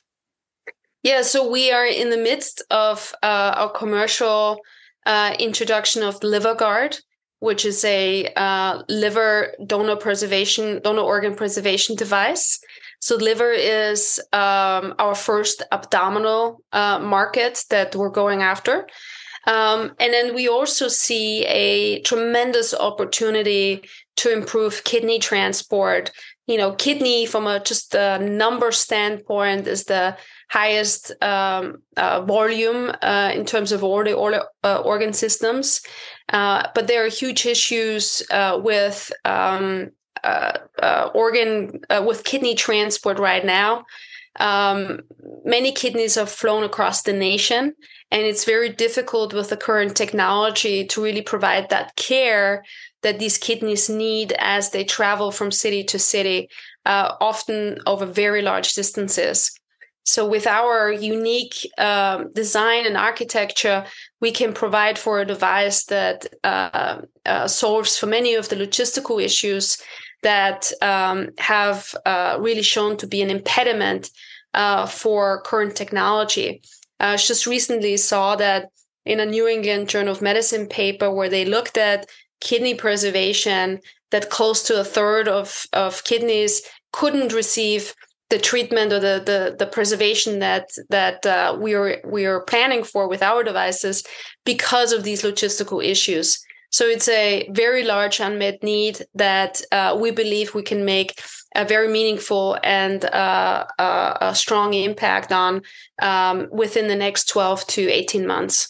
[1.03, 4.61] Yeah, so we are in the midst of uh, our commercial
[5.05, 7.01] uh, introduction of LiverGuard,
[7.39, 12.57] which is a uh, liver donor preservation, donor organ preservation device.
[12.99, 18.87] So liver is um, our first abdominal uh, market that we're going after.
[19.45, 23.83] Um, and then we also see a tremendous opportunity
[24.15, 26.11] to improve kidney transport.
[26.45, 30.17] You know, kidney from a just a number standpoint is the
[30.49, 34.17] highest um, uh, volume uh, in terms of all the
[34.63, 35.81] uh, organ systems.
[36.29, 39.91] Uh, but there are huge issues uh, with um,
[40.23, 43.85] uh, organ with kidney transport right now.
[44.39, 45.01] Um,
[45.45, 47.73] many kidneys have flown across the nation,
[48.11, 52.63] and it's very difficult with the current technology to really provide that care
[53.03, 56.49] that these kidneys need as they travel from city to city,
[56.85, 59.51] often over very large distances.
[60.05, 63.85] So, with our unique um, design and architecture,
[64.19, 69.23] we can provide for a device that uh, uh, solves for many of the logistical
[69.23, 69.77] issues
[70.23, 74.09] that um, have uh, really shown to be an impediment
[74.53, 76.61] uh, for current technology.
[76.99, 78.69] I just recently saw that
[79.05, 82.07] in a New England Journal of Medicine paper where they looked at
[82.39, 83.79] kidney preservation,
[84.13, 86.61] that close to a third of, of kidneys
[86.91, 87.93] couldn't receive
[88.29, 92.83] the treatment or the the, the preservation that that uh, we are we are planning
[92.83, 94.03] for with our devices
[94.45, 96.43] because of these logistical issues.
[96.73, 101.21] So it's a very large unmet need that uh, we believe we can make
[101.55, 105.61] a very meaningful and uh, uh a strong impact on
[106.01, 108.67] um, within the next 12 to 18 months.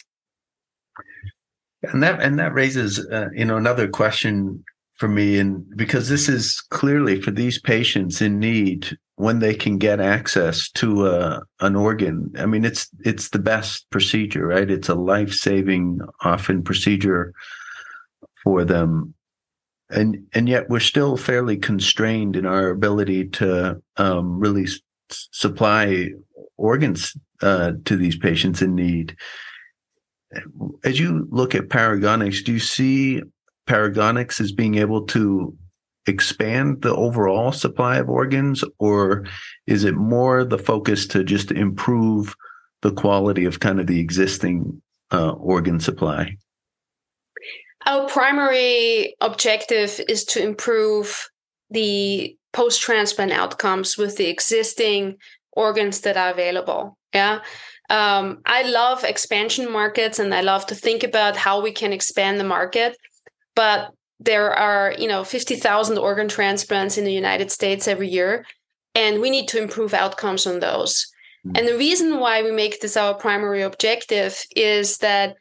[1.81, 6.27] And that and that raises uh, you know another question for me and because this
[6.27, 11.77] is clearly for these patients in need when they can get access to a, an
[11.77, 12.33] organ.
[12.37, 14.69] I mean it's it's the best procedure right?
[14.69, 17.33] It's a life-saving often procedure
[18.43, 19.13] for them
[19.89, 24.79] and and yet we're still fairly constrained in our ability to um, really s-
[25.09, 26.09] supply
[26.57, 29.15] organs uh, to these patients in need
[30.83, 33.21] as you look at Paragonix, do you see
[33.67, 35.55] Paragonix as being able to
[36.07, 39.25] expand the overall supply of organs, or
[39.67, 42.35] is it more the focus to just improve
[42.81, 44.81] the quality of kind of the existing
[45.11, 46.35] uh, organ supply?
[47.85, 51.29] Our primary objective is to improve
[51.69, 55.17] the post transplant outcomes with the existing
[55.51, 56.97] organs that are available.
[57.13, 57.39] Yeah.
[57.89, 62.39] Um, I love expansion markets and I love to think about how we can expand
[62.39, 62.97] the market.
[63.55, 68.45] But there are, you know, 50,000 organ transplants in the United States every year,
[68.95, 71.07] and we need to improve outcomes on those.
[71.45, 71.57] Mm-hmm.
[71.57, 75.35] And the reason why we make this our primary objective is that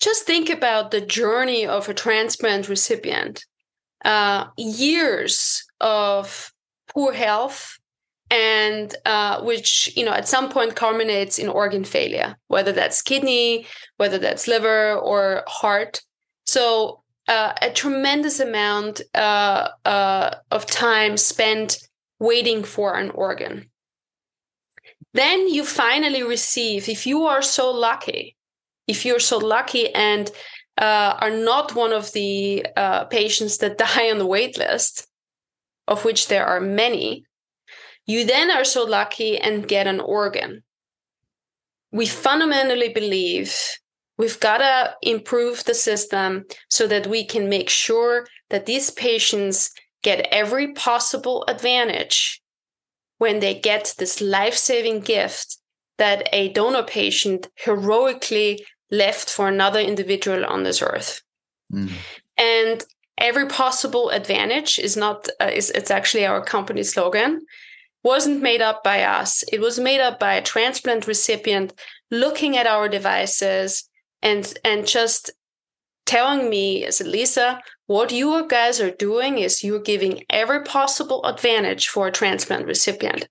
[0.00, 3.44] just think about the journey of a transplant recipient.
[4.04, 6.52] Uh, years of
[6.88, 7.78] poor health
[8.30, 13.66] and uh, which you know at some point culminates in organ failure whether that's kidney
[13.96, 16.02] whether that's liver or heart
[16.44, 21.78] so uh, a tremendous amount uh, uh, of time spent
[22.18, 23.68] waiting for an organ.
[25.12, 28.35] Then you finally receive, if you are so lucky,
[28.86, 30.30] if you're so lucky and
[30.78, 35.06] uh, are not one of the uh, patients that die on the wait list,
[35.88, 37.24] of which there are many,
[38.06, 40.62] you then are so lucky and get an organ.
[41.92, 43.54] We fundamentally believe
[44.18, 49.70] we've got to improve the system so that we can make sure that these patients
[50.02, 52.40] get every possible advantage
[53.18, 55.58] when they get this life saving gift
[55.98, 61.22] that a donor patient heroically left for another individual on this earth.
[61.72, 61.92] Mm.
[62.38, 62.84] And
[63.18, 67.40] every possible advantage is not uh, is it's actually our company slogan
[68.02, 71.72] wasn't made up by us it was made up by a transplant recipient
[72.10, 73.88] looking at our devices
[74.22, 75.30] and and just
[76.04, 81.88] telling me as lisa what you guys are doing is you're giving every possible advantage
[81.88, 83.28] for a transplant recipient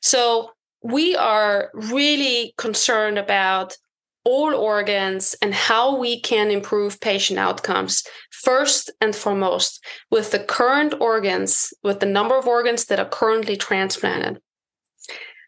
[0.00, 0.50] so
[0.82, 3.76] we are really concerned about
[4.24, 10.94] all organs and how we can improve patient outcomes first and foremost with the current
[11.00, 14.40] organs with the number of organs that are currently transplanted.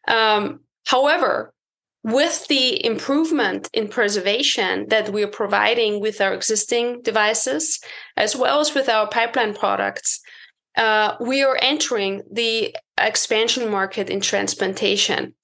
[0.08, 1.52] Um, however
[2.04, 7.80] with the improvement in preservation that we're providing with our existing devices
[8.16, 10.20] as well as with our pipeline products
[10.76, 15.34] uh, we are entering the expansion market in transplantation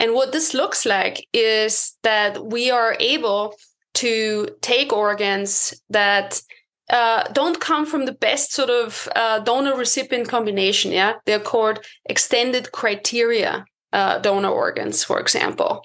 [0.00, 3.54] and what this looks like is that we are able
[3.94, 6.40] to take organs that
[6.88, 10.90] uh, don't come from the best sort of uh, donor recipient combination.
[10.90, 15.84] Yeah, they're called extended criteria uh, donor organs, for example.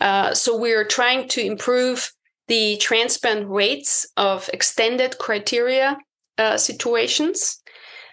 [0.00, 2.12] Uh, so we're trying to improve
[2.48, 5.96] the transplant rates of extended criteria
[6.38, 7.62] uh, situations,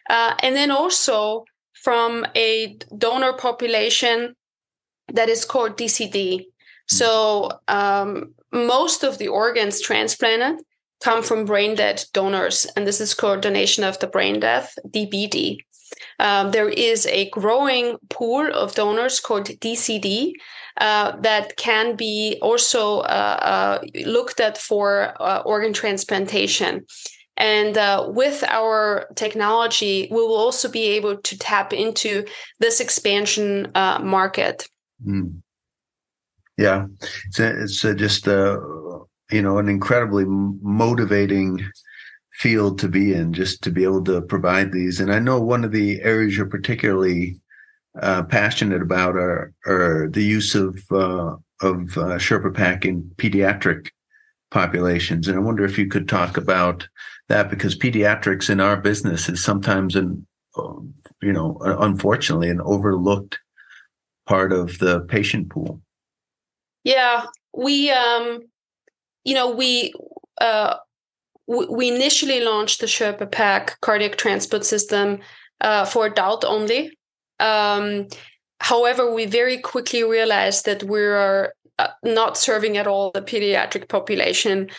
[0.10, 4.36] uh, and then also from a donor population
[5.14, 6.40] that is called DCD.
[6.40, 6.96] Hmm.
[6.96, 10.62] So um, most of the organs transplanted
[11.02, 15.58] come from brain dead donors, and this is called donation after brain death (DBD).
[16.20, 20.34] Um, there is a growing pool of donors called DCD
[20.78, 26.86] uh, that can be also uh, uh, looked at for uh, organ transplantation.
[27.38, 32.26] And uh, with our technology, we will also be able to tap into
[32.60, 34.68] this expansion uh, market.
[35.06, 35.42] Mm.
[36.58, 36.86] Yeah,
[37.28, 38.60] it's a, it's a just a,
[39.32, 41.66] you know an incredibly motivating
[42.34, 45.00] field to be in, just to be able to provide these.
[45.00, 47.40] And I know one of the areas you're particularly
[48.00, 53.90] uh, passionate about are, are the use of uh, of uh, SherpaPak in pediatric
[54.50, 55.28] populations.
[55.28, 56.88] And I wonder if you could talk about
[57.30, 60.26] that because pediatrics in our business is sometimes an
[61.22, 63.40] you know unfortunately an overlooked
[64.34, 65.72] part of the patient pool?
[66.84, 67.26] Yeah,
[67.66, 68.26] we um
[69.28, 69.94] you know, we
[70.48, 70.74] uh
[71.48, 75.20] we initially launched the SherpaPak cardiac transport system
[75.68, 76.82] uh, for adult only.
[77.40, 78.08] Um,
[78.72, 83.90] however, we very quickly realized that we are uh, not serving at all the pediatric
[83.90, 84.70] population,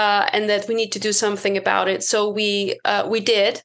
[0.00, 2.02] uh, and that we need to do something about it.
[2.02, 3.62] So we uh, we did,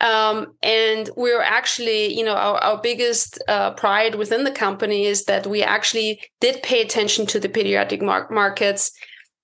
[0.00, 5.24] um, and we're actually, you know, our, our biggest uh, pride within the company is
[5.24, 8.92] that we actually did pay attention to the pediatric mar- markets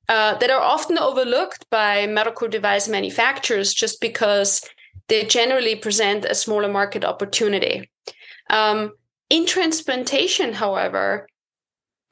[0.08, 4.62] uh, that are often overlooked by medical device manufacturers just because
[5.08, 7.90] they generally present a smaller market opportunity.
[8.48, 8.92] Um,
[9.30, 11.26] in transplantation, however,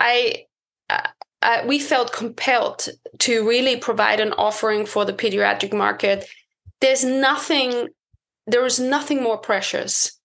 [0.01, 0.47] I,
[0.91, 1.07] uh,
[1.43, 2.89] I, we felt compelled
[3.21, 6.27] to really provide an offering for the pediatric market.
[6.81, 7.89] There's nothing
[8.47, 10.19] there is nothing more precious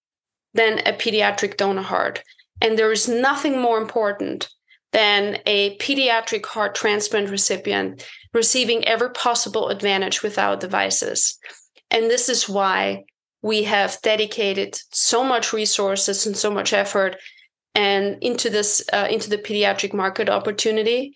[0.54, 2.24] than a pediatric donor heart.
[2.62, 4.50] And there is nothing more important
[4.92, 8.04] than a pediatric heart transplant recipient
[8.34, 11.38] receiving every possible advantage with our devices.
[11.92, 13.04] And this is why
[13.42, 17.18] we have dedicated so much resources and so much effort
[17.76, 21.14] and into this uh, into the pediatric market opportunity.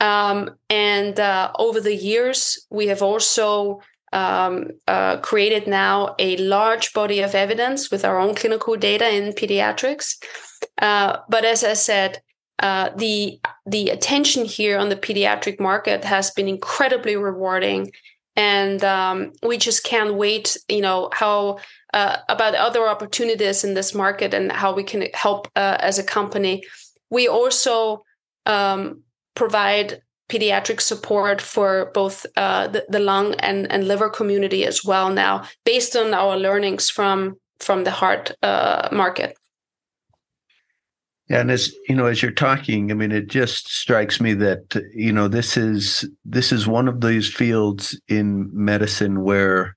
[0.00, 3.80] Um, and uh, over the years, we have also
[4.12, 9.32] um, uh, created now a large body of evidence with our own clinical data in
[9.32, 10.22] pediatrics.
[10.80, 12.20] Uh, but as I said,
[12.58, 17.90] uh, the the attention here on the pediatric market has been incredibly rewarding,
[18.36, 20.56] and um, we just can't wait.
[20.68, 21.58] You know how
[21.92, 26.04] uh, about other opportunities in this market and how we can help uh, as a
[26.04, 26.62] company.
[27.10, 28.04] We also
[28.46, 29.02] um,
[29.34, 30.02] provide
[30.32, 35.44] pediatric support for both uh, the, the lung and, and liver community as well now,
[35.64, 39.36] based on our learnings from from the heart uh, market.
[41.28, 44.82] Yeah, and as you know, as you're talking, I mean, it just strikes me that
[44.94, 49.76] you know this is this is one of these fields in medicine where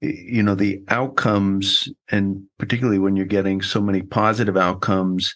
[0.00, 5.34] you know the outcomes, and particularly when you're getting so many positive outcomes,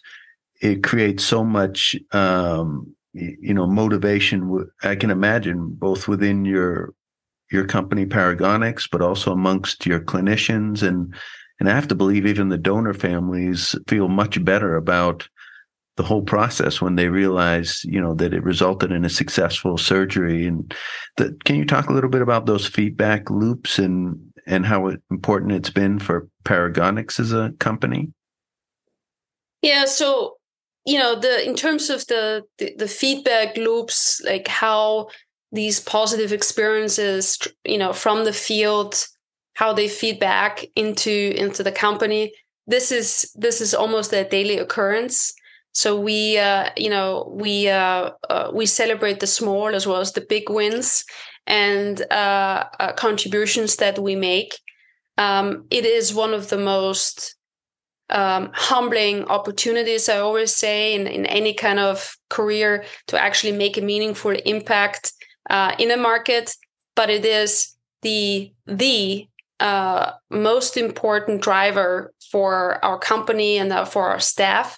[0.61, 4.69] it creates so much um, you know motivation.
[4.83, 6.93] I can imagine both within your
[7.51, 11.13] your company Paragonix but also amongst your clinicians and
[11.59, 15.27] and I have to believe even the donor families feel much better about
[15.95, 20.47] the whole process when they realize, you know, that it resulted in a successful surgery.
[20.47, 20.73] And
[21.17, 25.53] that can you talk a little bit about those feedback loops and and how important
[25.53, 28.11] it's been for Paragonix as a company?
[29.61, 30.37] Yeah, so
[30.85, 35.07] you know, the in terms of the, the, the feedback loops, like how
[35.51, 39.05] these positive experiences, you know, from the field
[39.55, 42.33] how they feed back into into the company
[42.67, 45.33] this is this is almost a daily occurrence.
[45.73, 50.13] So we uh, you know we uh, uh, we celebrate the small as well as
[50.13, 51.03] the big wins
[51.45, 54.57] and uh, uh, contributions that we make.
[55.17, 57.35] Um, it is one of the most
[58.09, 63.77] um, humbling opportunities i always say in, in any kind of career to actually make
[63.77, 65.13] a meaningful impact
[65.49, 66.55] uh, in a market.
[66.95, 69.27] But it is the the
[69.59, 74.77] uh, most important driver for our company and uh, for our staff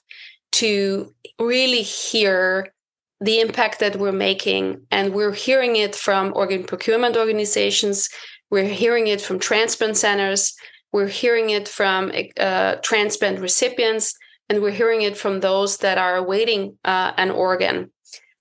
[0.51, 2.73] to really hear
[3.21, 4.81] the impact that we're making.
[4.91, 8.09] And we're hearing it from organ procurement organizations,
[8.51, 10.53] we're hearing it from transplant centers,
[10.95, 14.15] we're hearing it from uh, transplant recipients,
[14.47, 17.91] and we're hearing it from those that are awaiting uh, an organ.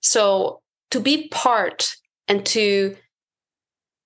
[0.01, 0.61] So
[0.93, 1.91] to be part
[2.29, 2.95] and to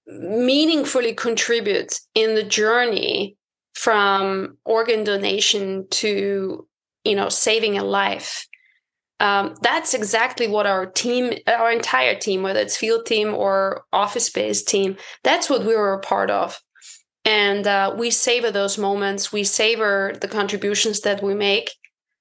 [0.07, 3.37] meaningfully contribute in the journey
[3.75, 6.67] from organ donation to
[7.05, 8.47] you know saving a life
[9.21, 14.31] um, that's exactly what our team our entire team whether it's field team or office
[14.31, 16.59] based team that's what we were a part of
[17.29, 21.69] and uh, we savor those moments we savor the contributions that we make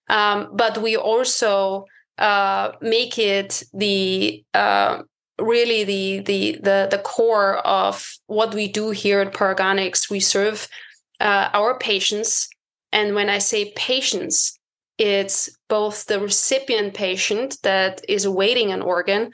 [0.10, 1.86] um, but we also
[2.18, 5.04] uh, make it the uh,
[5.40, 10.10] really the the the the core of what we do here at Paragonix.
[10.10, 10.68] We serve
[11.20, 12.50] uh, our patients,
[12.92, 14.58] and when I say patients,
[14.98, 19.32] it's both the recipient patient that is awaiting an organ.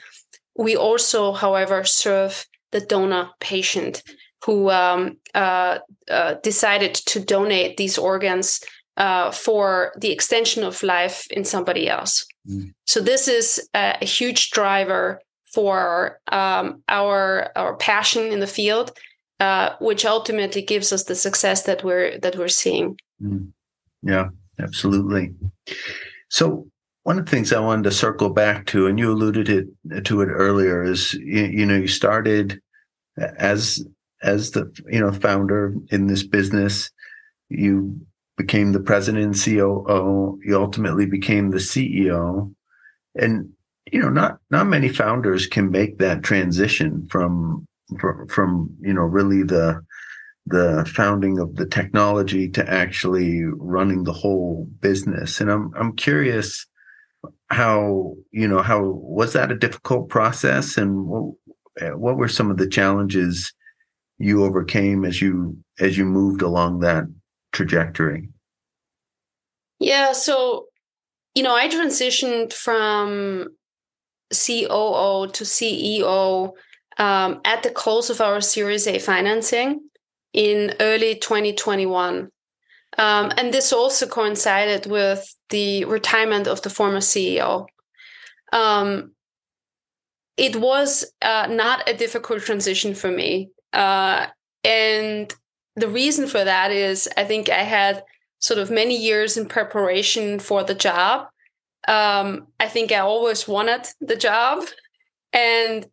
[0.55, 4.03] We also, however, serve the donor patient
[4.45, 5.79] who um, uh,
[6.09, 8.63] uh, decided to donate these organs
[8.97, 12.25] uh, for the extension of life in somebody else.
[12.47, 12.73] Mm.
[12.85, 15.19] So this is a, a huge driver
[15.53, 18.91] for um, our our passion in the field,
[19.39, 22.97] uh, which ultimately gives us the success that we're that we're seeing.
[23.21, 23.51] Mm.
[24.01, 24.29] Yeah,
[24.59, 25.33] absolutely.
[26.29, 26.67] So
[27.03, 30.21] one of the things I wanted to circle back to, and you alluded it, to
[30.21, 32.59] it earlier, is you, you know you started
[33.17, 33.85] as
[34.23, 36.89] as the you know founder in this business.
[37.49, 37.99] You
[38.37, 40.39] became the president and COO.
[40.43, 42.53] You ultimately became the CEO,
[43.15, 43.49] and
[43.91, 47.67] you know not not many founders can make that transition from
[47.99, 49.83] from, from you know really the
[50.45, 56.65] the founding of the technology to actually running the whole business and i'm i'm curious
[57.47, 61.33] how you know how was that a difficult process and what,
[61.97, 63.53] what were some of the challenges
[64.17, 67.05] you overcame as you as you moved along that
[67.51, 68.29] trajectory
[69.79, 70.65] yeah so
[71.35, 73.47] you know i transitioned from
[74.33, 76.53] COO to CEO
[76.97, 79.81] um, at the close of our Series A financing
[80.33, 82.29] in early 2021.
[82.97, 87.65] Um, and this also coincided with the retirement of the former CEO.
[88.51, 89.13] Um,
[90.37, 93.49] it was uh, not a difficult transition for me.
[93.73, 94.27] Uh,
[94.63, 95.33] and
[95.75, 98.03] the reason for that is I think I had
[98.39, 101.27] sort of many years in preparation for the job
[101.87, 104.63] um, I think I always wanted the job.
[105.33, 105.85] And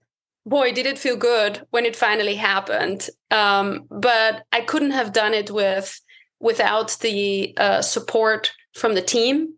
[0.47, 3.09] boy, did it feel good when it finally happened.
[3.31, 6.01] Um, but I couldn't have done it with
[6.41, 9.55] without the uh, support from the team,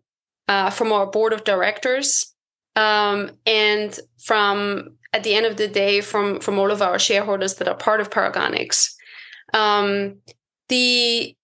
[0.47, 2.33] uh, from our board of directors,
[2.75, 7.55] um, and from at the end of the day from from all of our shareholders
[7.55, 8.93] that are part of Paragonix.
[9.53, 10.17] Um,
[10.69, 11.35] the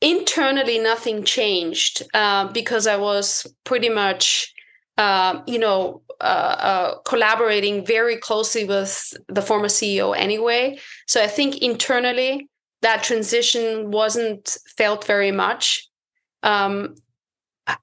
[0.00, 4.54] internally nothing changed uh, because i was pretty much
[4.98, 10.78] uh, you know, uh, uh, collaborating very closely with the former CEO anyway.
[11.06, 12.48] So I think internally
[12.82, 15.86] that transition wasn't felt very much.
[16.42, 16.94] Um,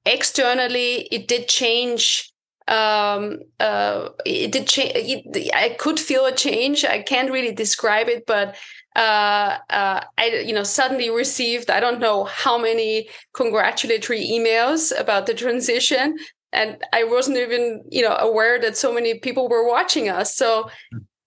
[0.05, 2.32] externally, it did change.
[2.68, 5.28] Um, uh, it did change.
[5.53, 6.86] I could feel a change.
[6.86, 8.55] I can't really describe it, but
[8.95, 15.26] uh, uh, I, you know, suddenly received I don't know how many congratulatory emails about
[15.26, 16.18] the transition,
[16.51, 20.36] and I wasn't even, you know, aware that so many people were watching us.
[20.36, 20.70] So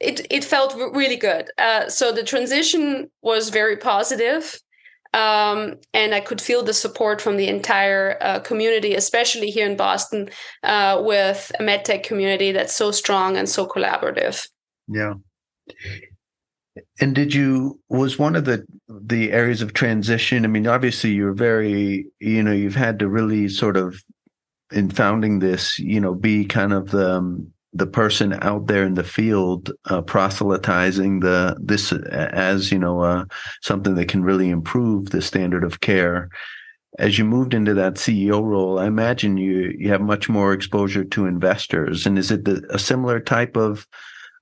[0.00, 1.50] it it felt really good.
[1.58, 4.60] Uh, so the transition was very positive.
[5.16, 9.74] Um, and I could feel the support from the entire uh, community, especially here in
[9.74, 10.28] Boston,
[10.62, 14.46] uh, with a medtech community that's so strong and so collaborative.
[14.86, 15.14] Yeah.
[17.00, 20.44] And did you was one of the the areas of transition?
[20.44, 23.98] I mean, obviously you're very, you know, you've had to really sort of
[24.70, 28.94] in founding this, you know, be kind of the um, the person out there in
[28.94, 33.24] the field uh, proselytizing the this as you know uh,
[33.62, 36.30] something that can really improve the standard of care.
[36.98, 41.04] As you moved into that CEO role, I imagine you you have much more exposure
[41.04, 42.06] to investors.
[42.06, 43.86] And is it the, a similar type of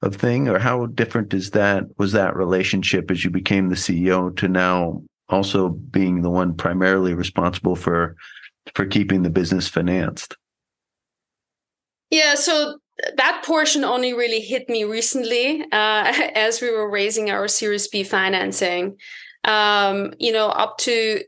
[0.03, 1.85] of thing, or how different is that?
[1.99, 7.14] Was that relationship as you became the CEO to now also being the one primarily
[7.14, 8.16] responsible for
[8.74, 10.37] for keeping the business financed?
[12.11, 12.78] Yeah, so
[13.17, 18.05] that portion only really hit me recently uh, as we were raising our Series B
[18.05, 18.97] financing.
[19.45, 21.21] Um, you know, up to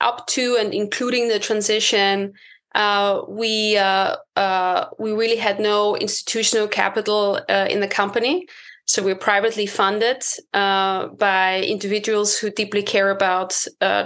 [0.00, 2.32] up to and including the transition,
[2.74, 8.46] uh, we uh, uh we really had no institutional capital uh, in the company.
[8.86, 13.56] So we're privately funded uh, by individuals who deeply care about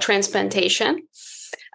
[0.01, 1.01] transplantation.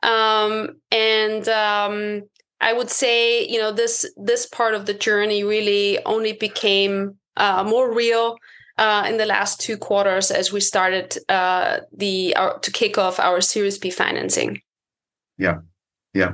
[0.04, 2.24] Um, and um,
[2.62, 7.64] I would say, you know, this this part of the journey really only became uh,
[7.64, 8.38] more real
[8.78, 13.20] uh, in the last two quarters as we started uh, the our, to kick off
[13.20, 14.62] our Series B financing.
[15.38, 15.58] Yeah,
[16.14, 16.34] yeah.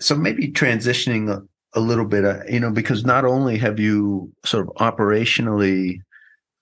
[0.00, 1.42] So maybe transitioning a,
[1.78, 5.98] a little bit, uh, you know, because not only have you sort of operationally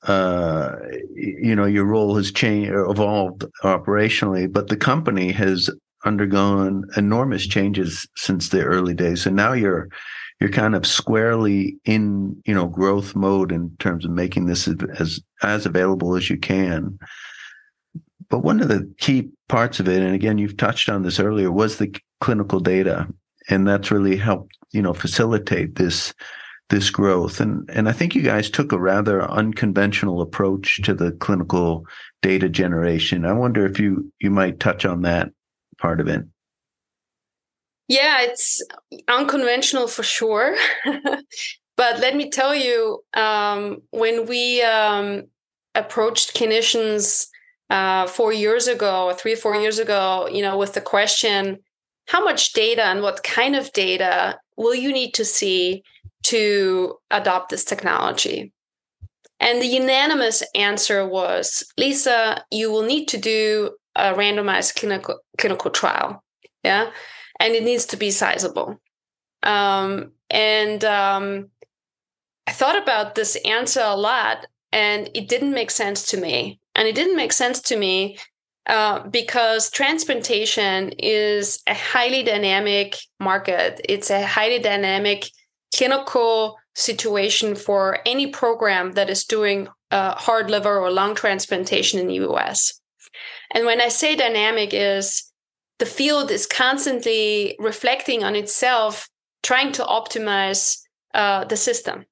[0.02, 0.76] uh,
[1.14, 5.68] you know, your role has changed, evolved operationally, but the company has
[6.04, 7.52] undergone enormous mm-hmm.
[7.52, 9.26] changes since the early days.
[9.26, 9.88] And now you're,
[10.40, 15.20] you're kind of squarely in, you know, growth mode in terms of making this as,
[15.42, 16.98] as available as you can.
[18.28, 21.50] But one of the key parts of it, and again, you've touched on this earlier,
[21.50, 23.08] was the clinical data.
[23.48, 26.14] And that's really helped, you know, facilitate this
[26.70, 27.40] this growth.
[27.40, 31.84] And and I think you guys took a rather unconventional approach to the clinical
[32.22, 33.26] data generation.
[33.26, 35.32] I wonder if you you might touch on that
[35.80, 36.22] part of it.
[37.88, 38.62] Yeah, it's
[39.08, 40.56] unconventional for sure.
[41.76, 45.24] but let me tell you, um, when we um,
[45.74, 47.26] approached clinicians
[47.68, 51.58] uh, four years ago, three, four years ago, you know, with the question,
[52.06, 55.82] how much data and what kind of data will you need to see
[56.24, 58.52] to adopt this technology?
[59.40, 65.70] And the unanimous answer was Lisa, you will need to do a randomized clinical clinical
[65.70, 66.22] trial.
[66.62, 66.90] Yeah.
[67.38, 68.80] And it needs to be sizable.
[69.42, 71.48] Um, and um,
[72.46, 76.60] I thought about this answer a lot, and it didn't make sense to me.
[76.74, 78.18] And it didn't make sense to me
[78.66, 83.80] uh, because transplantation is a highly dynamic market.
[83.88, 85.30] It's a highly dynamic
[85.74, 92.06] clinical situation for any program that is doing uh, heart, liver, or lung transplantation in
[92.06, 92.79] the US.
[93.52, 95.30] And when I say dynamic, is
[95.78, 99.08] the field is constantly reflecting on itself,
[99.42, 100.78] trying to optimize
[101.14, 102.04] uh, the system.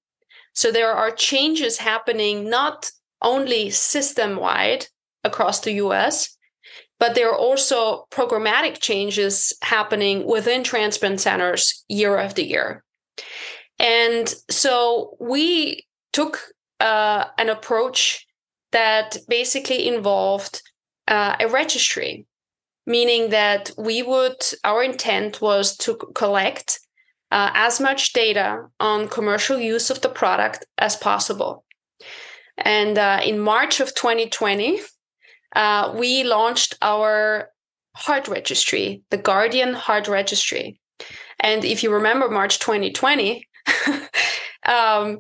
[0.54, 2.90] So there are changes happening not
[3.22, 4.86] only system wide
[5.22, 6.36] across the US,
[6.98, 12.82] but there are also programmatic changes happening within transplant centers year after year.
[13.78, 16.40] And so we took
[16.80, 18.26] uh, an approach
[18.72, 20.62] that basically involved
[21.08, 22.26] uh, a registry,
[22.86, 26.78] meaning that we would, our intent was to collect
[27.30, 31.64] uh, as much data on commercial use of the product as possible.
[32.56, 34.80] And uh, in March of 2020,
[35.54, 37.50] uh, we launched our
[37.94, 40.80] heart registry, the Guardian Heart Registry.
[41.40, 43.48] And if you remember March 2020,
[44.66, 45.18] um,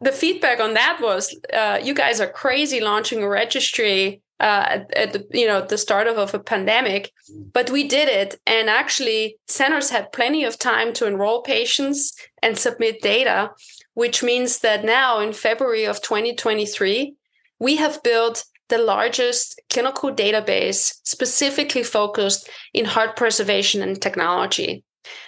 [0.00, 5.12] the feedback on that was uh, you guys are crazy launching a registry uh, at,
[5.12, 7.12] the you know the start of, of a pandemic,
[7.52, 12.58] but we did it, and actually centers had plenty of time to enroll patients and
[12.58, 13.50] submit data,
[13.94, 17.14] which means that now in February of 2023,
[17.60, 24.82] we have built the largest clinical database specifically focused in heart preservation and technology.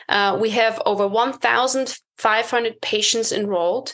[0.09, 3.93] Uh, we have over 1,500 patients enrolled.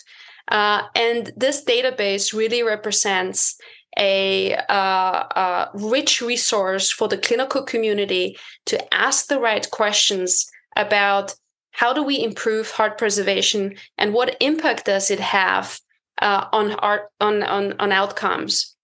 [0.49, 3.57] Uh, and this database really represents
[3.99, 8.37] a, uh, a, rich resource for the clinical community
[8.67, 11.35] to ask the right questions about
[11.73, 15.81] how do we improve heart preservation and what impact does it have
[16.21, 18.77] uh, on heart on, on on outcomes.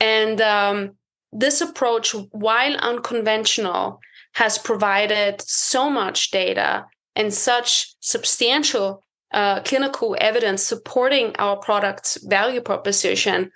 [0.00, 0.92] And um,
[1.32, 4.00] this approach while unconventional
[4.34, 12.60] has provided so much data and such substantial uh, clinical evidence supporting our product's value
[12.60, 13.50] proposition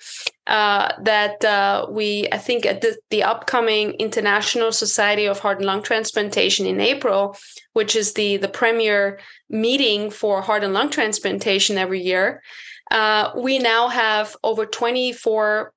[0.47, 5.67] uh, that uh, we, I think, at the, the, upcoming International Society of Heart and
[5.67, 7.37] Lung Transplantation in April,
[7.73, 9.19] which is the the premier
[9.51, 12.43] meeting for heart and lung transplantation every year,
[12.91, 15.73] uh, we now have over 24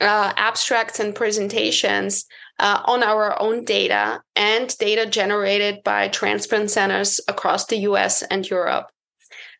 [0.00, 2.24] uh, abstracts and presentations
[2.58, 8.48] uh, on our own data and data generated by transplant centers across the US and
[8.48, 8.90] Europe.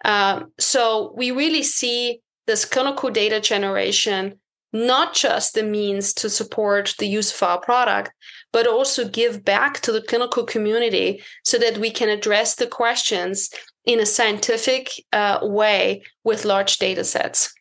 [0.04, 4.40] Um, so we really see this clinical data generation
[4.72, 8.12] not just the means to support the use of our product,
[8.52, 13.50] but also give back to the clinical community so that we can address the questions
[13.84, 17.52] in a scientific uh, way with large data sets.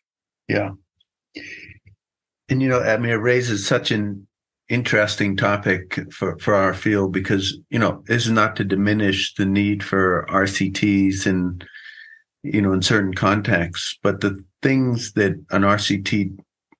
[0.48, 0.70] Yeah.
[2.48, 4.26] And, you know, I mean, it raises such an
[4.68, 9.46] interesting topic for, for our field because, you know, this is not to diminish the
[9.46, 11.64] need for RCTs and,
[12.42, 16.38] you know, in certain contexts, but the things that an RCT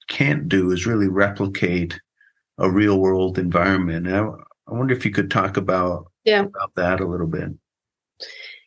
[0.08, 2.00] can't do is really replicate
[2.58, 4.06] a real world environment.
[4.06, 4.20] And I,
[4.68, 6.40] I wonder if you could talk about, yeah.
[6.40, 7.50] about that a little bit.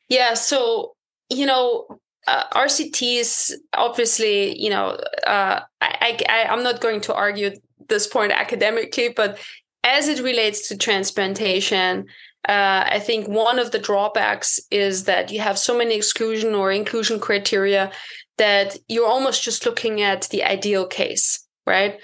[0.10, 0.34] Yeah.
[0.34, 0.96] So,
[1.30, 7.52] you know, uh, RCTs, obviously, you know, uh, I, I, I'm not going to argue
[7.90, 9.40] this point academically, but
[9.84, 12.06] as it relates to transplantation,
[12.48, 16.72] uh, I think one of the drawbacks is that you have so many exclusion or
[16.72, 17.92] inclusion criteria
[18.38, 22.00] that you're almost just looking at the ideal case, right?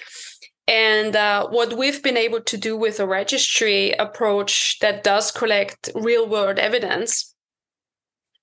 [0.67, 5.89] And uh, what we've been able to do with a registry approach that does collect
[5.95, 7.33] real world evidence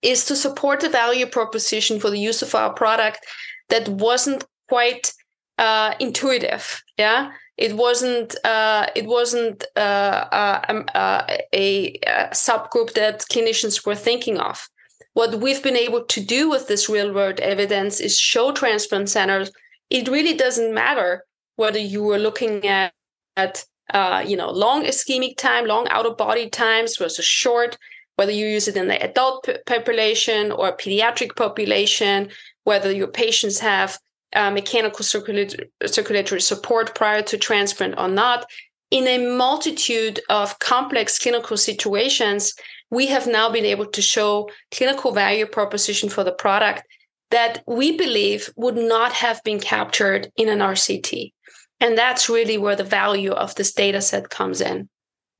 [0.02, 3.20] is to support the value proposition for the use of our product
[3.68, 5.12] that wasn't quite
[5.58, 6.82] uh, intuitive.
[6.98, 8.36] Yeah, it wasn't.
[8.44, 14.68] Uh, it wasn't uh, uh um, uh a, a, subgroup that clinicians were thinking of.
[15.14, 19.50] What we've been able to do with this real world evidence is show transplant centers
[19.88, 22.92] it really doesn't matter whether you were looking at,
[23.36, 27.78] at uh, you know long ischemic time, long out of body times versus short
[28.16, 32.30] whether you use it in the adult population or pediatric population,
[32.64, 33.98] whether your patients have
[34.36, 38.46] uh, mechanical circulatory, circulatory support prior to transplant or not.
[38.90, 42.54] In a multitude of complex clinical situations,
[42.90, 46.84] we have now been able to show clinical value proposition for the product
[47.32, 51.32] that we believe would not have been captured in an RCT.
[51.80, 54.88] And that's really where the value of this data set comes in.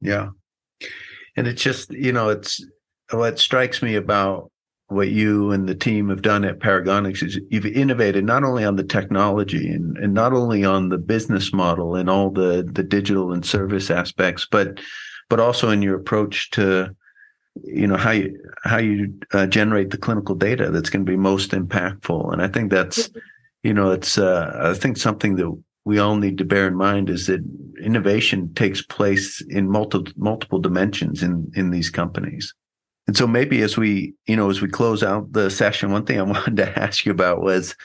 [0.01, 0.31] Yeah
[1.37, 2.65] and it's just you know it's
[3.13, 4.51] what strikes me about
[4.89, 8.77] what you and the team have done at Paragonix is you've innovated not only on
[8.77, 13.33] the technology and, and not only on the business model and all the the digital
[13.33, 14.79] and service aspects, but
[15.29, 16.95] but also in your approach to
[17.65, 21.17] you know how you how you uh, generate the clinical data that's going to be
[21.17, 22.33] most impactful.
[22.33, 23.11] And I think that's
[23.65, 27.11] you know it's uh, I think something that we all need to bear in mind
[27.11, 27.41] is that
[27.83, 32.55] innovation takes place in multiple multiple dimensions in in these companies.
[33.07, 36.19] And so maybe as we, you know, as we close out the session, one thing
[36.19, 37.77] I wanted to ask you about was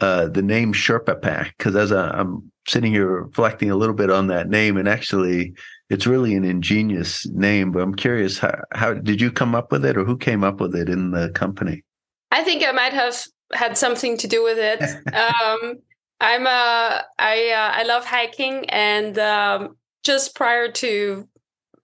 [0.00, 4.26] uh, the name SherpaPak, because as I, am sitting here reflecting a little bit on
[4.28, 5.54] that name, and actually,
[5.90, 7.70] it's really an ingenious name.
[7.70, 10.60] But I'm curious, how, how did you come up with it, or who came up
[10.60, 11.84] with it in the company?
[12.32, 13.16] I think I might have
[13.52, 14.82] had something to do with it.
[15.14, 15.78] um,
[16.20, 21.28] I'm uh I uh, I love hiking and um, just prior to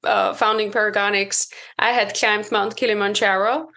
[0.05, 3.69] uh, founding Paragonix, I had climbed Mount Kilimanjaro.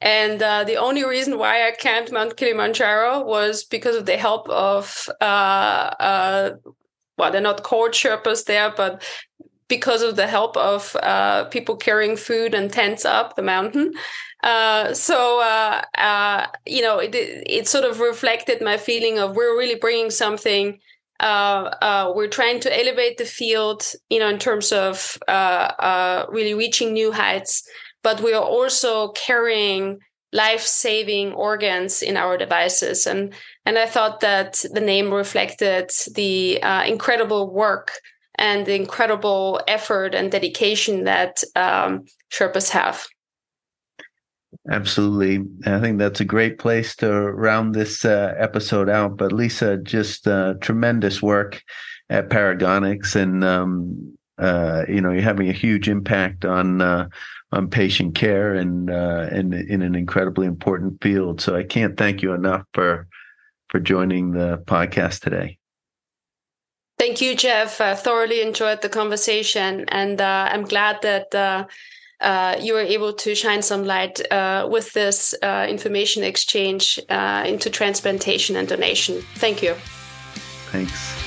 [0.00, 4.48] And uh, the only reason why I climbed Mount Kilimanjaro was because of the help
[4.48, 5.24] of, uh,
[5.98, 6.50] uh,
[7.16, 9.02] well, they're not called Sherpas there, but
[9.66, 13.92] because of the help of uh, people carrying food and tents up the mountain.
[14.42, 19.58] Uh, so uh, uh, you know, it, it sort of reflected my feeling of we're
[19.58, 20.78] really bringing something
[21.20, 26.26] uh, uh, we're trying to elevate the field, you know, in terms of uh, uh,
[26.30, 27.62] really reaching new heights.
[28.02, 29.98] But we are also carrying
[30.32, 33.34] life-saving organs in our devices, and
[33.66, 37.92] and I thought that the name reflected the uh, incredible work
[38.36, 43.06] and the incredible effort and dedication that um, Sherpas have.
[44.70, 45.44] Absolutely.
[45.64, 49.16] I think that's a great place to round this uh, episode out.
[49.16, 51.62] But Lisa, just uh, tremendous work
[52.10, 53.16] at Paragonix.
[53.16, 57.08] and um, uh, you know you're having a huge impact on uh,
[57.50, 61.40] on patient care and uh, and in an incredibly important field.
[61.40, 63.08] So I can't thank you enough for
[63.68, 65.58] for joining the podcast today.
[66.98, 67.80] Thank you, Jeff.
[67.80, 71.34] I thoroughly enjoyed the conversation, and uh, I'm glad that
[72.20, 77.44] uh, you were able to shine some light uh, with this uh, information exchange uh,
[77.46, 79.22] into transplantation and donation.
[79.36, 79.74] Thank you.
[80.70, 81.17] Thanks.